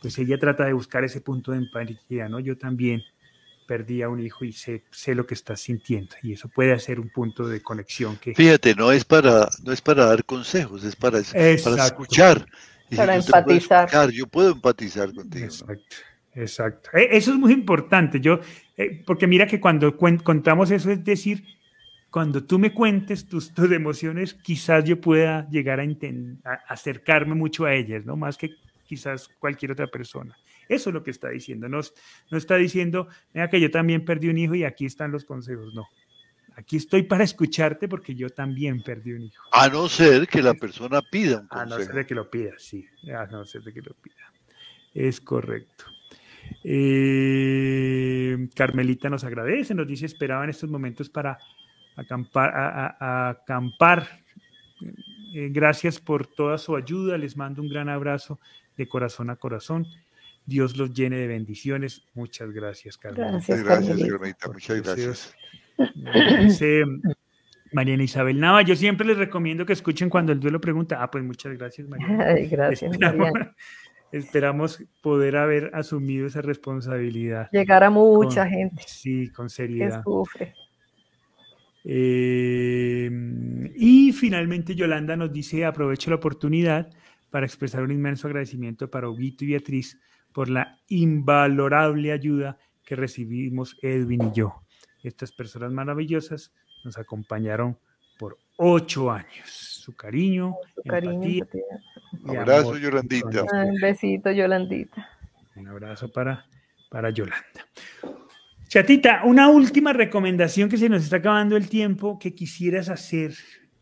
[0.00, 2.38] pues ella trata de buscar ese punto de empatía, ¿no?
[2.38, 3.02] Yo también
[3.66, 6.14] perdí a un hijo y sé, sé lo que estás sintiendo.
[6.22, 9.80] Y eso puede ser un punto de conexión que fíjate no es para no es
[9.80, 11.20] para dar consejos es para,
[11.64, 12.46] para escuchar.
[12.94, 14.10] Para empatizar.
[14.10, 15.96] yo puedo empatizar contigo exacto
[16.34, 16.90] exacto.
[16.92, 18.20] E, eso es muy importante.
[18.20, 18.40] Yo
[18.76, 21.44] eh, porque mira que cuando contamos eso es decir
[22.10, 27.64] cuando tú me cuentes tus, tus emociones quizás yo pueda llegar a, a acercarme mucho
[27.64, 28.50] a ellas no más que
[28.86, 30.36] quizás cualquier otra persona
[30.68, 31.68] eso es lo que está diciendo.
[31.68, 31.80] No,
[32.30, 35.74] no está diciendo, mira que yo también perdí un hijo y aquí están los consejos.
[35.74, 35.86] No.
[36.56, 39.42] Aquí estoy para escucharte porque yo también perdí un hijo.
[39.52, 41.74] A no ser que la persona pida un consejo.
[41.74, 42.86] A no ser de que lo pida, sí.
[43.12, 44.32] A no ser de que lo pida.
[44.92, 45.86] Es correcto.
[46.62, 51.38] Eh, Carmelita nos agradece, nos dice, esperaba en estos momentos para
[51.96, 52.96] acampar.
[53.00, 54.24] acampar.
[55.34, 58.38] Eh, gracias por toda su ayuda, les mando un gran abrazo
[58.76, 59.86] de corazón a corazón.
[60.46, 62.04] Dios los llene de bendiciones.
[62.14, 63.32] Muchas gracias, Carmen.
[63.32, 64.48] Gracias, gracias, Carmelita.
[64.48, 65.34] Muchas gracias.
[67.74, 71.02] Mariana Isabel Nava, yo siempre les recomiendo que escuchen cuando el duelo pregunta.
[71.02, 72.24] Ah, pues muchas gracias, Mariana.
[72.50, 73.30] gracias, esperamos,
[74.12, 77.48] esperamos, poder haber asumido esa responsabilidad.
[77.50, 78.82] Llegar a mucha gente.
[78.86, 79.98] Sí, con seriedad.
[79.98, 80.54] Que sufre.
[81.86, 83.10] Eh,
[83.74, 86.88] y finalmente Yolanda nos dice, aprovecho la oportunidad
[87.28, 89.98] para expresar un inmenso agradecimiento para Huguito y Beatriz
[90.34, 94.62] por la invalorable ayuda que recibimos Edwin y yo.
[95.02, 96.52] Estas personas maravillosas
[96.84, 97.78] nos acompañaron
[98.18, 99.48] por ocho años.
[99.48, 101.46] Su cariño, Su cariño
[102.22, 103.42] un abrazo, Yolandita.
[103.42, 105.08] Un besito, Yolandita.
[105.56, 106.44] Un abrazo para,
[106.90, 107.66] para Yolanda.
[108.68, 113.34] Chatita, una última recomendación que se nos está acabando el tiempo que quisieras hacer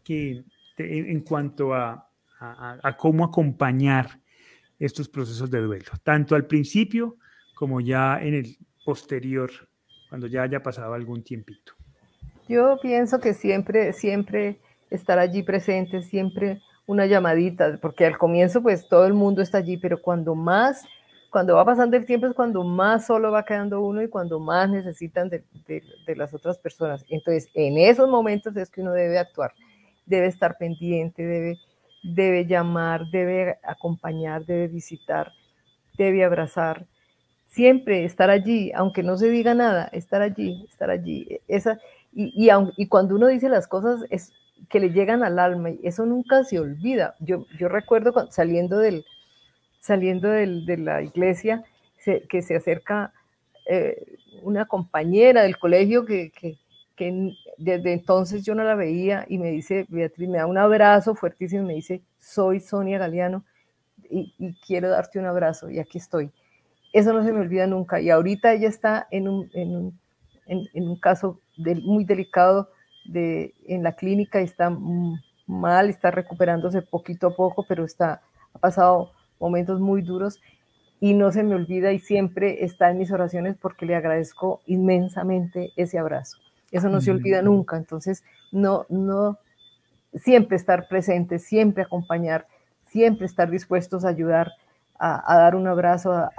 [0.04, 0.44] que,
[0.76, 4.20] en cuanto a, a, cómo acompañar
[4.84, 7.16] estos procesos de duelo, tanto al principio
[7.54, 9.50] como ya en el posterior,
[10.08, 11.74] cuando ya haya pasado algún tiempito.
[12.48, 14.60] Yo pienso que siempre, siempre
[14.90, 19.76] estar allí presente, siempre una llamadita, porque al comienzo pues todo el mundo está allí,
[19.76, 20.84] pero cuando más
[21.32, 24.68] cuando va pasando el tiempo es cuando más solo va quedando uno y cuando más
[24.68, 25.42] necesitan de,
[26.14, 27.06] las otras personas.
[27.08, 29.54] Entonces, en esos momentos es que uno debe actuar,
[30.04, 31.58] debe estar pendiente, debe,
[32.02, 35.32] debe llamar, debe acompañar, debe visitar,
[35.96, 36.86] debe abrazar.
[37.46, 41.40] Siempre estar allí, aunque no se diga nada, estar allí, estar allí.
[41.48, 41.78] Esa,
[42.12, 44.32] y, y, y cuando uno dice las cosas es
[44.68, 47.14] que le llegan al alma y eso nunca se olvida.
[47.20, 49.04] Yo, yo recuerdo saliendo del,
[49.80, 51.64] saliendo de la iglesia,
[52.28, 53.12] que se acerca
[53.66, 56.32] eh, una compañera del colegio que,
[57.58, 61.62] desde entonces yo no la veía y me dice, Beatriz, me da un abrazo fuertísimo
[61.62, 63.44] y me dice, soy Sonia Galeano
[64.10, 66.30] y, quiero darte un abrazo y aquí estoy.
[66.92, 71.40] Eso no se me olvida nunca y ahorita ella está en un, en un, caso
[71.56, 72.68] muy delicado
[73.06, 74.70] de, en la clínica, está
[75.46, 78.20] mal, está recuperándose poquito a poco, pero está,
[78.52, 80.40] ha pasado momentos muy duros
[81.00, 85.72] y no se me olvida y siempre está en mis oraciones porque le agradezco inmensamente
[85.76, 86.41] ese abrazo.
[86.72, 89.38] Eso no se olvida nunca, entonces no, no,
[90.14, 92.48] siempre estar presente, siempre acompañar,
[92.88, 94.50] siempre estar dispuestos a ayudar,
[94.98, 96.30] a, dar un abrazo, a,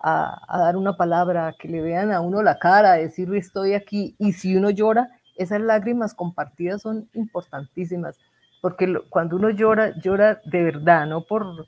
[0.00, 4.16] a, dar una palabra, que le vean a uno la cara, a decirle estoy aquí.
[4.18, 8.18] Y si uno llora, esas lágrimas compartidas son importantísimas,
[8.60, 11.66] porque cuando uno llora, llora de verdad, no por,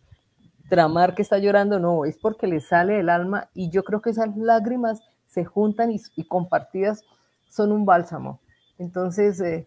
[0.69, 4.11] tramar que está llorando, no, es porque le sale el alma y yo creo que
[4.11, 7.05] esas lágrimas se juntan y, compartidas
[7.49, 8.41] son un bálsamo.
[8.79, 9.67] Entonces, eh,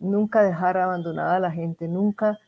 [0.00, 2.38] nunca dejar abandonada a la gente, nunca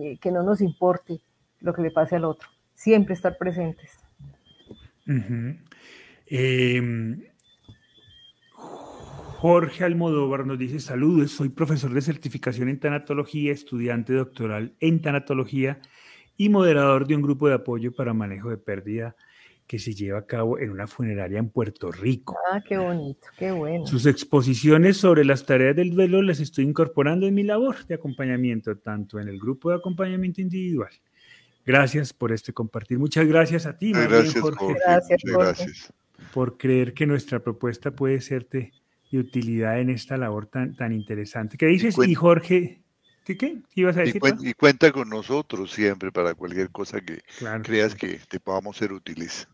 [0.00, 1.20] eh, que no nos importe
[1.60, 3.98] lo que le pase al otro, siempre estar presentes.
[6.26, 7.22] Em,
[9.38, 15.80] Jorge Almodóvar nos dice saludos, soy profesor de certificación en tanatología, estudiante doctoral en tanatología
[16.36, 19.16] y moderador de un grupo de apoyo para manejo de pérdida
[19.66, 22.36] que se lleva a cabo en una funeraria en Puerto Rico.
[22.52, 23.86] Ah, qué bonito, qué bueno.
[23.86, 28.76] Sus exposiciones sobre las tareas del duelo las estoy incorporando en mi labor de acompañamiento,
[28.78, 30.90] tanto en el grupo de acompañamiento individual.
[31.64, 32.98] Gracias por este compartir.
[32.98, 34.76] Muchas gracias a ti, gracias, Jorge.
[34.86, 35.92] Gracias, Gracias,
[36.32, 38.72] por creer que nuestra propuesta puede serte
[39.10, 41.56] de utilidad en esta labor tan, tan interesante.
[41.56, 41.96] ¿Qué dices?
[41.98, 42.82] Y Jorge,
[43.34, 44.22] ¿Qué, ibas a decir?
[44.40, 47.22] Y, cuenta con nosotros siempre para cualquier cosa que
[47.64, 49.48] creas que te podamos ser útiles.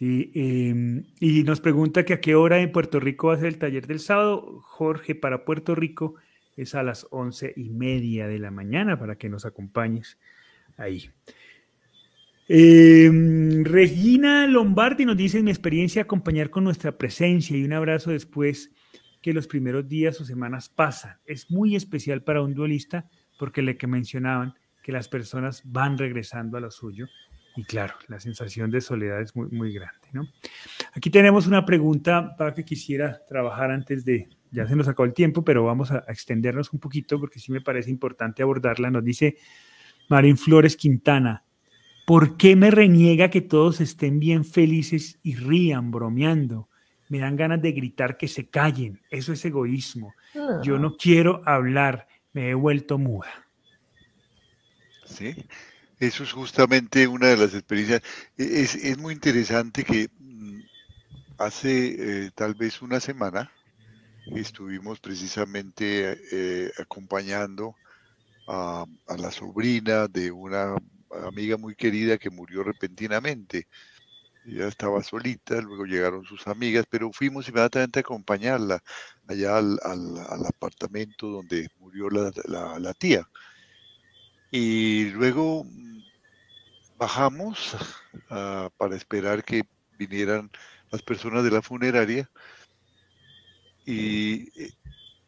[0.00, 3.48] Sí, em, y nos pregunta que a qué hora en Puerto Rico va a ser
[3.48, 4.58] el taller del sábado.
[4.62, 6.14] Jorge, para Puerto Rico
[6.56, 10.18] es a las once y media de la mañana para que nos acompañes
[10.78, 11.10] ahí.
[12.48, 18.10] Em, Regina Lombardi nos dice, en mi experiencia, acompañar con nuestra presencia y un abrazo
[18.10, 18.70] después
[19.20, 21.18] que los primeros días o semanas pasan.
[21.26, 23.06] Es muy especial para un duelista
[23.38, 27.06] porque le que mencionaban que las personas van regresando a lo suyo
[27.56, 30.08] y claro, la sensación de soledad es muy, muy grande.
[30.12, 30.28] ¿no?
[30.94, 35.14] Aquí tenemos una pregunta para que quisiera trabajar antes de, ya se nos acabó el
[35.14, 38.90] tiempo, pero vamos a, extendernos un poquito porque sí me parece importante abordarla.
[38.90, 39.36] Nos dice
[40.08, 41.44] Marín Flores Quintana,
[42.06, 46.70] ¿por qué me reniega que todos estén bien felices y rían bromeando?
[47.10, 49.02] me dan ganas de gritar que se callen.
[49.10, 50.14] Eso es egoísmo.
[50.62, 53.48] Yo no quiero hablar, me he vuelto muda.
[55.04, 55.34] Sí,
[56.00, 58.02] eso es justamente una de las experiencias.
[58.36, 60.60] E, es, muy interesante que mm,
[61.38, 63.52] hace eh, tal vez una semana
[64.34, 67.76] estuvimos precisamente eh, acompañando
[68.46, 68.84] a,
[69.18, 70.74] la sobrina de una
[71.26, 73.68] amiga muy querida que murió repentinamente.
[74.46, 78.82] ella estaba solita, luego llegaron sus amigas, pero fuimos inmediatamente a acompañarla
[79.28, 79.78] allá al,
[80.46, 83.28] apartamento donde murió la, tía.
[84.50, 85.66] Y luego
[86.96, 87.76] bajamos
[88.76, 89.62] para esperar que
[89.98, 90.50] vinieran
[90.90, 92.28] las personas de la funeraria
[93.86, 94.72] y eh,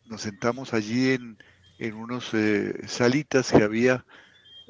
[0.07, 1.39] nos sentamos allí en,
[1.79, 4.05] en unos eh, salitas que había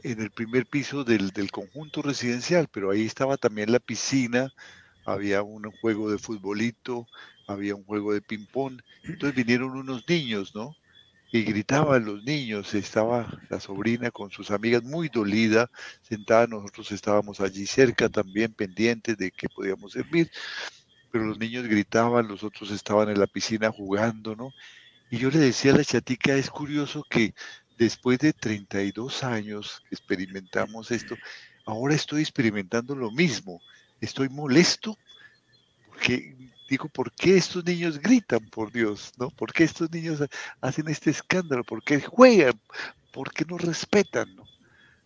[0.03, 4.53] en el primer piso del, del, conjunto residencial, pero ahí estaba también la piscina,
[5.05, 7.07] había un juego de futbolito,
[7.47, 8.81] había un juego de ping-pong.
[9.05, 10.75] Entonces vinieron unos niños, ¿no?
[11.33, 15.71] Y gritaban los niños, estaba la sobrina con sus amigas muy dolida,
[16.03, 20.31] sentada, nosotros estábamos allí cerca también, pendientes de que podíamos servir,
[21.11, 24.53] pero los niños gritaban, los otros estaban en la piscina jugando, ¿no?
[25.11, 27.35] Y yo le decía a la chatica, es curioso que
[27.79, 31.17] después de 32 años que experimentamos esto,
[31.65, 33.61] ahora estoy experimentando lo mismo.
[34.01, 34.99] Estoy molesto
[35.89, 39.13] porque digo, ¿por qué estos niños gritan, por Dios?
[39.19, 39.29] ¿No?
[39.29, 40.21] ¿Por qué estos niños
[40.63, 41.65] hacen este escándalo?
[41.65, 42.59] ¿Por qué juegan?
[43.13, 44.35] ¿Por qué no respetan?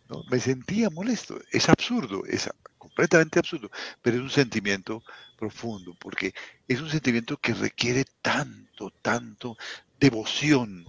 [0.08, 0.22] ¿No?
[0.30, 1.40] Me sentía molesto.
[1.50, 2.48] Es absurdo, es
[2.78, 3.68] completamente absurdo,
[4.00, 5.02] pero es un sentimiento
[5.36, 6.32] profundo, porque
[6.68, 9.56] es un sentimiento que requiere tanto, tanto
[9.98, 10.86] devoción,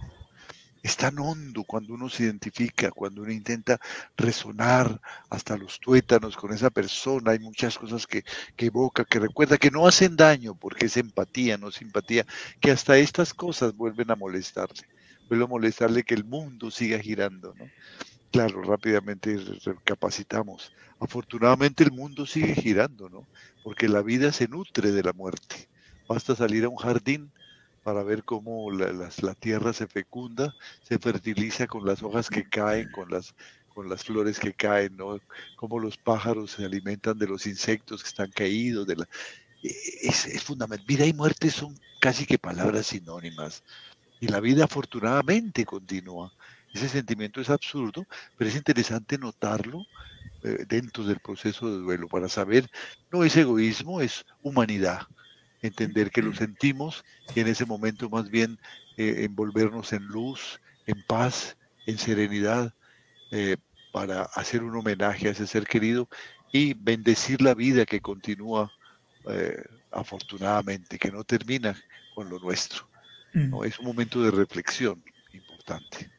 [0.82, 3.80] es tan hondo cuando uno se identifica, cuando uno intenta
[4.16, 7.32] resonar hasta los tuétanos con esa persona.
[7.32, 8.24] Hay muchas cosas que,
[8.56, 12.24] evoca, que recuerda, que no hacen daño porque es empatía, no simpatía,
[12.60, 14.82] que hasta estas cosas vuelven a molestarle.
[15.28, 17.68] Vuelve a molestarle que el mundo siga girando, ¿no?
[18.30, 20.72] Claro, rápidamente recapacitamos.
[21.00, 23.26] Afortunadamente el mundo sigue girando, ¿no?
[23.64, 25.68] Porque la vida se nutre de la muerte.
[26.08, 27.30] Basta salir a un jardín
[27.88, 33.10] para ver cómo la, tierra se fecunda, se fertiliza con las hojas que caen, con
[33.10, 33.34] las,
[33.72, 35.18] con las flores que caen, ¿no?
[35.56, 38.86] Cómo los pájaros se alimentan de los insectos que están caídos.
[38.86, 39.08] De la...
[39.62, 39.70] E,
[40.02, 40.86] es, fundamental.
[40.86, 43.62] Vida y muerte son casi que palabras sinónimas.
[44.20, 46.30] Y la vida afortunadamente continúa.
[46.74, 48.04] Ese sentimiento es absurdo,
[48.36, 49.86] pero es interesante notarlo
[50.42, 52.70] eh, dentro del proceso de duelo para saber,
[53.10, 55.06] no es egoísmo, es humanidad
[55.62, 57.04] entender que lo sentimos
[57.34, 58.58] y en ese momento más bien
[58.96, 61.56] eh, envolvernos en luz, en paz,
[61.86, 62.74] en serenidad,
[63.30, 63.56] eh,
[63.92, 66.08] para hacer un homenaje a ese ser querido
[66.52, 68.72] y bendecir la vida que continúa
[69.28, 71.76] eh, afortunadamente, que no termina
[72.14, 72.88] con lo nuestro.
[73.32, 73.58] ¿no?
[73.58, 73.64] Mm.
[73.64, 75.02] Es un momento de reflexión
[75.32, 76.10] importante.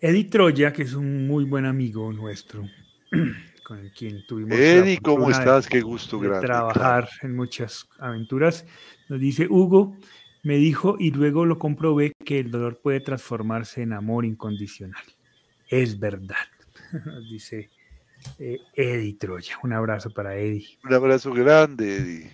[0.00, 2.68] Eddie Troya, que es un muy buen amigo nuestro,
[3.66, 5.66] con quien tuvimos Eddie, ¿cómo estás?
[5.66, 8.64] Qué gusto, de trabajar en muchas aventuras.
[9.08, 9.96] Nos dice Hugo,
[10.44, 15.02] me dijo y luego lo comprobé que el dolor puede transformarse en amor incondicional.
[15.68, 16.36] Es verdad,
[17.06, 17.68] nos dice
[18.38, 19.58] eh, Eddie Troya.
[19.64, 20.78] Un abrazo para Eddie.
[20.84, 22.30] Un abrazo grande, Eddie.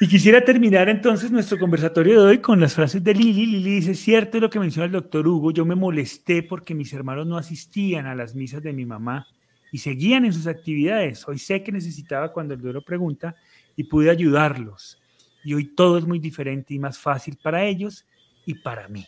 [0.00, 3.46] Y quisiera terminar entonces nuestro conversatorio de hoy con las frases de Lili.
[3.46, 7.28] Lili dice, cierto lo que menciona el doctor Hugo, yo me molesté porque mis hermanos
[7.28, 9.28] no asistían a las misas de mi mamá
[9.72, 11.26] y seguían en sus actividades.
[11.26, 13.34] Hoy sé que necesitaba cuando el duelo pregunta
[13.74, 15.00] y pude ayudarlos.
[15.42, 18.06] Y hoy todo es muy diferente y más fácil para ellos
[18.46, 19.06] y para mí.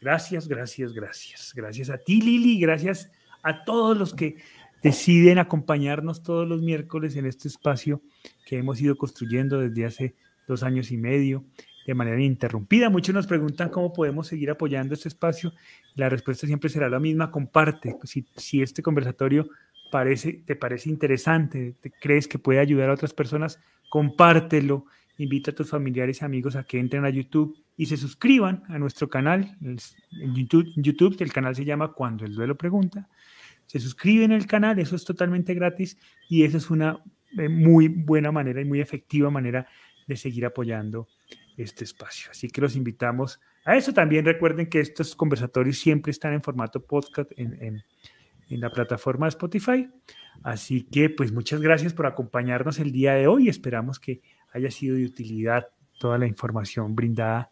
[0.00, 1.52] Gracias, gracias, gracias.
[1.54, 3.10] Gracias a ti, Lili, gracias
[3.42, 4.36] a todos los que
[4.82, 8.00] deciden acompañarnos todos los miércoles en este espacio
[8.46, 10.14] que hemos ido construyendo desde hace
[10.46, 11.44] dos años y medio
[11.88, 12.88] de manera ininterrumpida.
[12.88, 15.52] Muchos nos preguntan cómo podemos seguir apoyando este espacio.
[15.96, 17.30] La respuesta siempre será la misma.
[17.30, 17.96] Comparte.
[18.04, 19.48] Si, si este conversatorio
[19.90, 24.86] parece, te parece interesante, te crees que puede ayudar a otras personas, compártelo,
[25.18, 28.78] invita a tus familiares y amigos a que entren a YouTube y se suscriban a
[28.78, 29.76] nuestro canal en
[30.34, 33.08] YouTube, el canal se llama Cuando el duelo pregunta.
[33.66, 37.02] Se suscriben al canal, eso es totalmente gratis y esa es una
[37.38, 39.66] eh, muy buena manera y muy efectiva manera
[40.06, 41.08] de seguir apoyando
[41.56, 42.30] este espacio.
[42.30, 43.92] Así que los invitamos a eso.
[43.92, 47.84] También recuerden que estos conversatorios siempre están en formato podcast en
[48.56, 49.88] la plataforma Spotify.
[50.42, 53.48] Así que pues muchas gracias por acompañarnos el día de hoy.
[53.48, 54.22] Esperamos que
[54.52, 55.68] haya sido de utilidad
[55.98, 57.50] toda la información brindada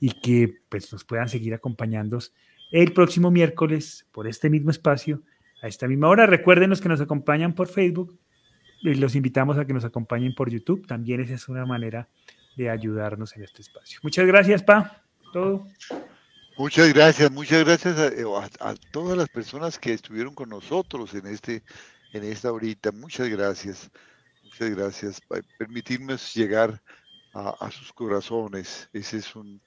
[0.00, 2.18] y que pues nos puedan seguir acompañando
[2.70, 5.22] el próximo miércoles por este mismo espacio
[5.62, 6.26] a esta misma hora.
[6.26, 8.18] Recuerden los que nos acompañan por Facebook
[8.80, 10.86] y los invitamos a que nos acompañen por YouTube.
[10.86, 12.08] También esa es una manera
[12.56, 14.00] de ayudarnos en este espacio.
[14.02, 15.04] Muchas gracias, Pa.
[15.32, 15.66] Todo.
[16.58, 18.24] Muchas gracias, muchas gracias eh,
[18.60, 21.62] a, todas las personas que estuvieron con nosotros en este,
[22.12, 22.92] en esta horita.
[22.92, 23.90] Muchas gracias,
[24.44, 26.82] muchas gracias por permitirnos llegar
[27.32, 28.90] a, sus corazones.
[28.92, 29.62] Ese es un,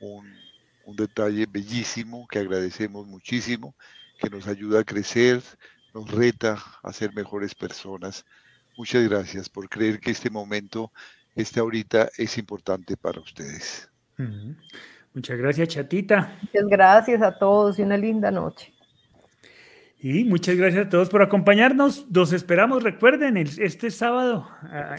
[0.00, 3.74] un, detalle bellísimo que agradecemos muchísimo,
[4.20, 5.42] que nos ayuda a crecer,
[5.94, 8.24] nos reta a ser mejores personas.
[8.76, 10.92] Muchas gracias por creer que este momento,
[11.34, 13.90] este ahorita, es importante para ustedes.
[15.14, 16.38] Muchas gracias, Chatita.
[16.42, 18.72] Muchas gracias a todos y una linda noche.
[20.02, 22.06] Y muchas gracias a todos por acompañarnos.
[22.10, 24.48] Los esperamos, recuerden, este sábado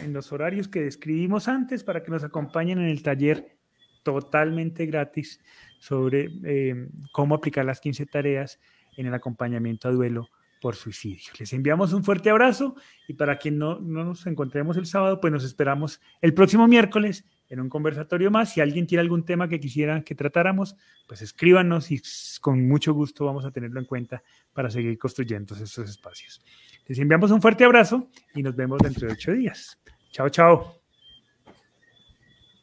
[0.00, 3.56] en los horarios que describimos antes para que nos acompañen en el taller
[4.04, 5.40] totalmente gratis
[5.80, 8.60] sobre eh, cómo aplicar las 15 tareas
[8.96, 10.28] en el acompañamiento a duelo
[10.60, 11.32] por suicidio.
[11.40, 12.76] Les enviamos un fuerte abrazo
[13.08, 17.24] y para quien no, no nos encontremos el sábado, pues nos esperamos el próximo miércoles
[17.52, 18.50] en un conversatorio más.
[18.50, 20.74] Si alguien tiene algún tema que quisiera que tratáramos,
[21.06, 22.00] pues escríbanos y
[22.40, 24.22] con mucho gusto vamos a tenerlo en cuenta
[24.54, 26.42] para seguir construyendo estos espacios.
[26.86, 29.78] Les enviamos un fuerte abrazo y nos vemos dentro de ocho días.
[30.12, 30.81] Chao, chao.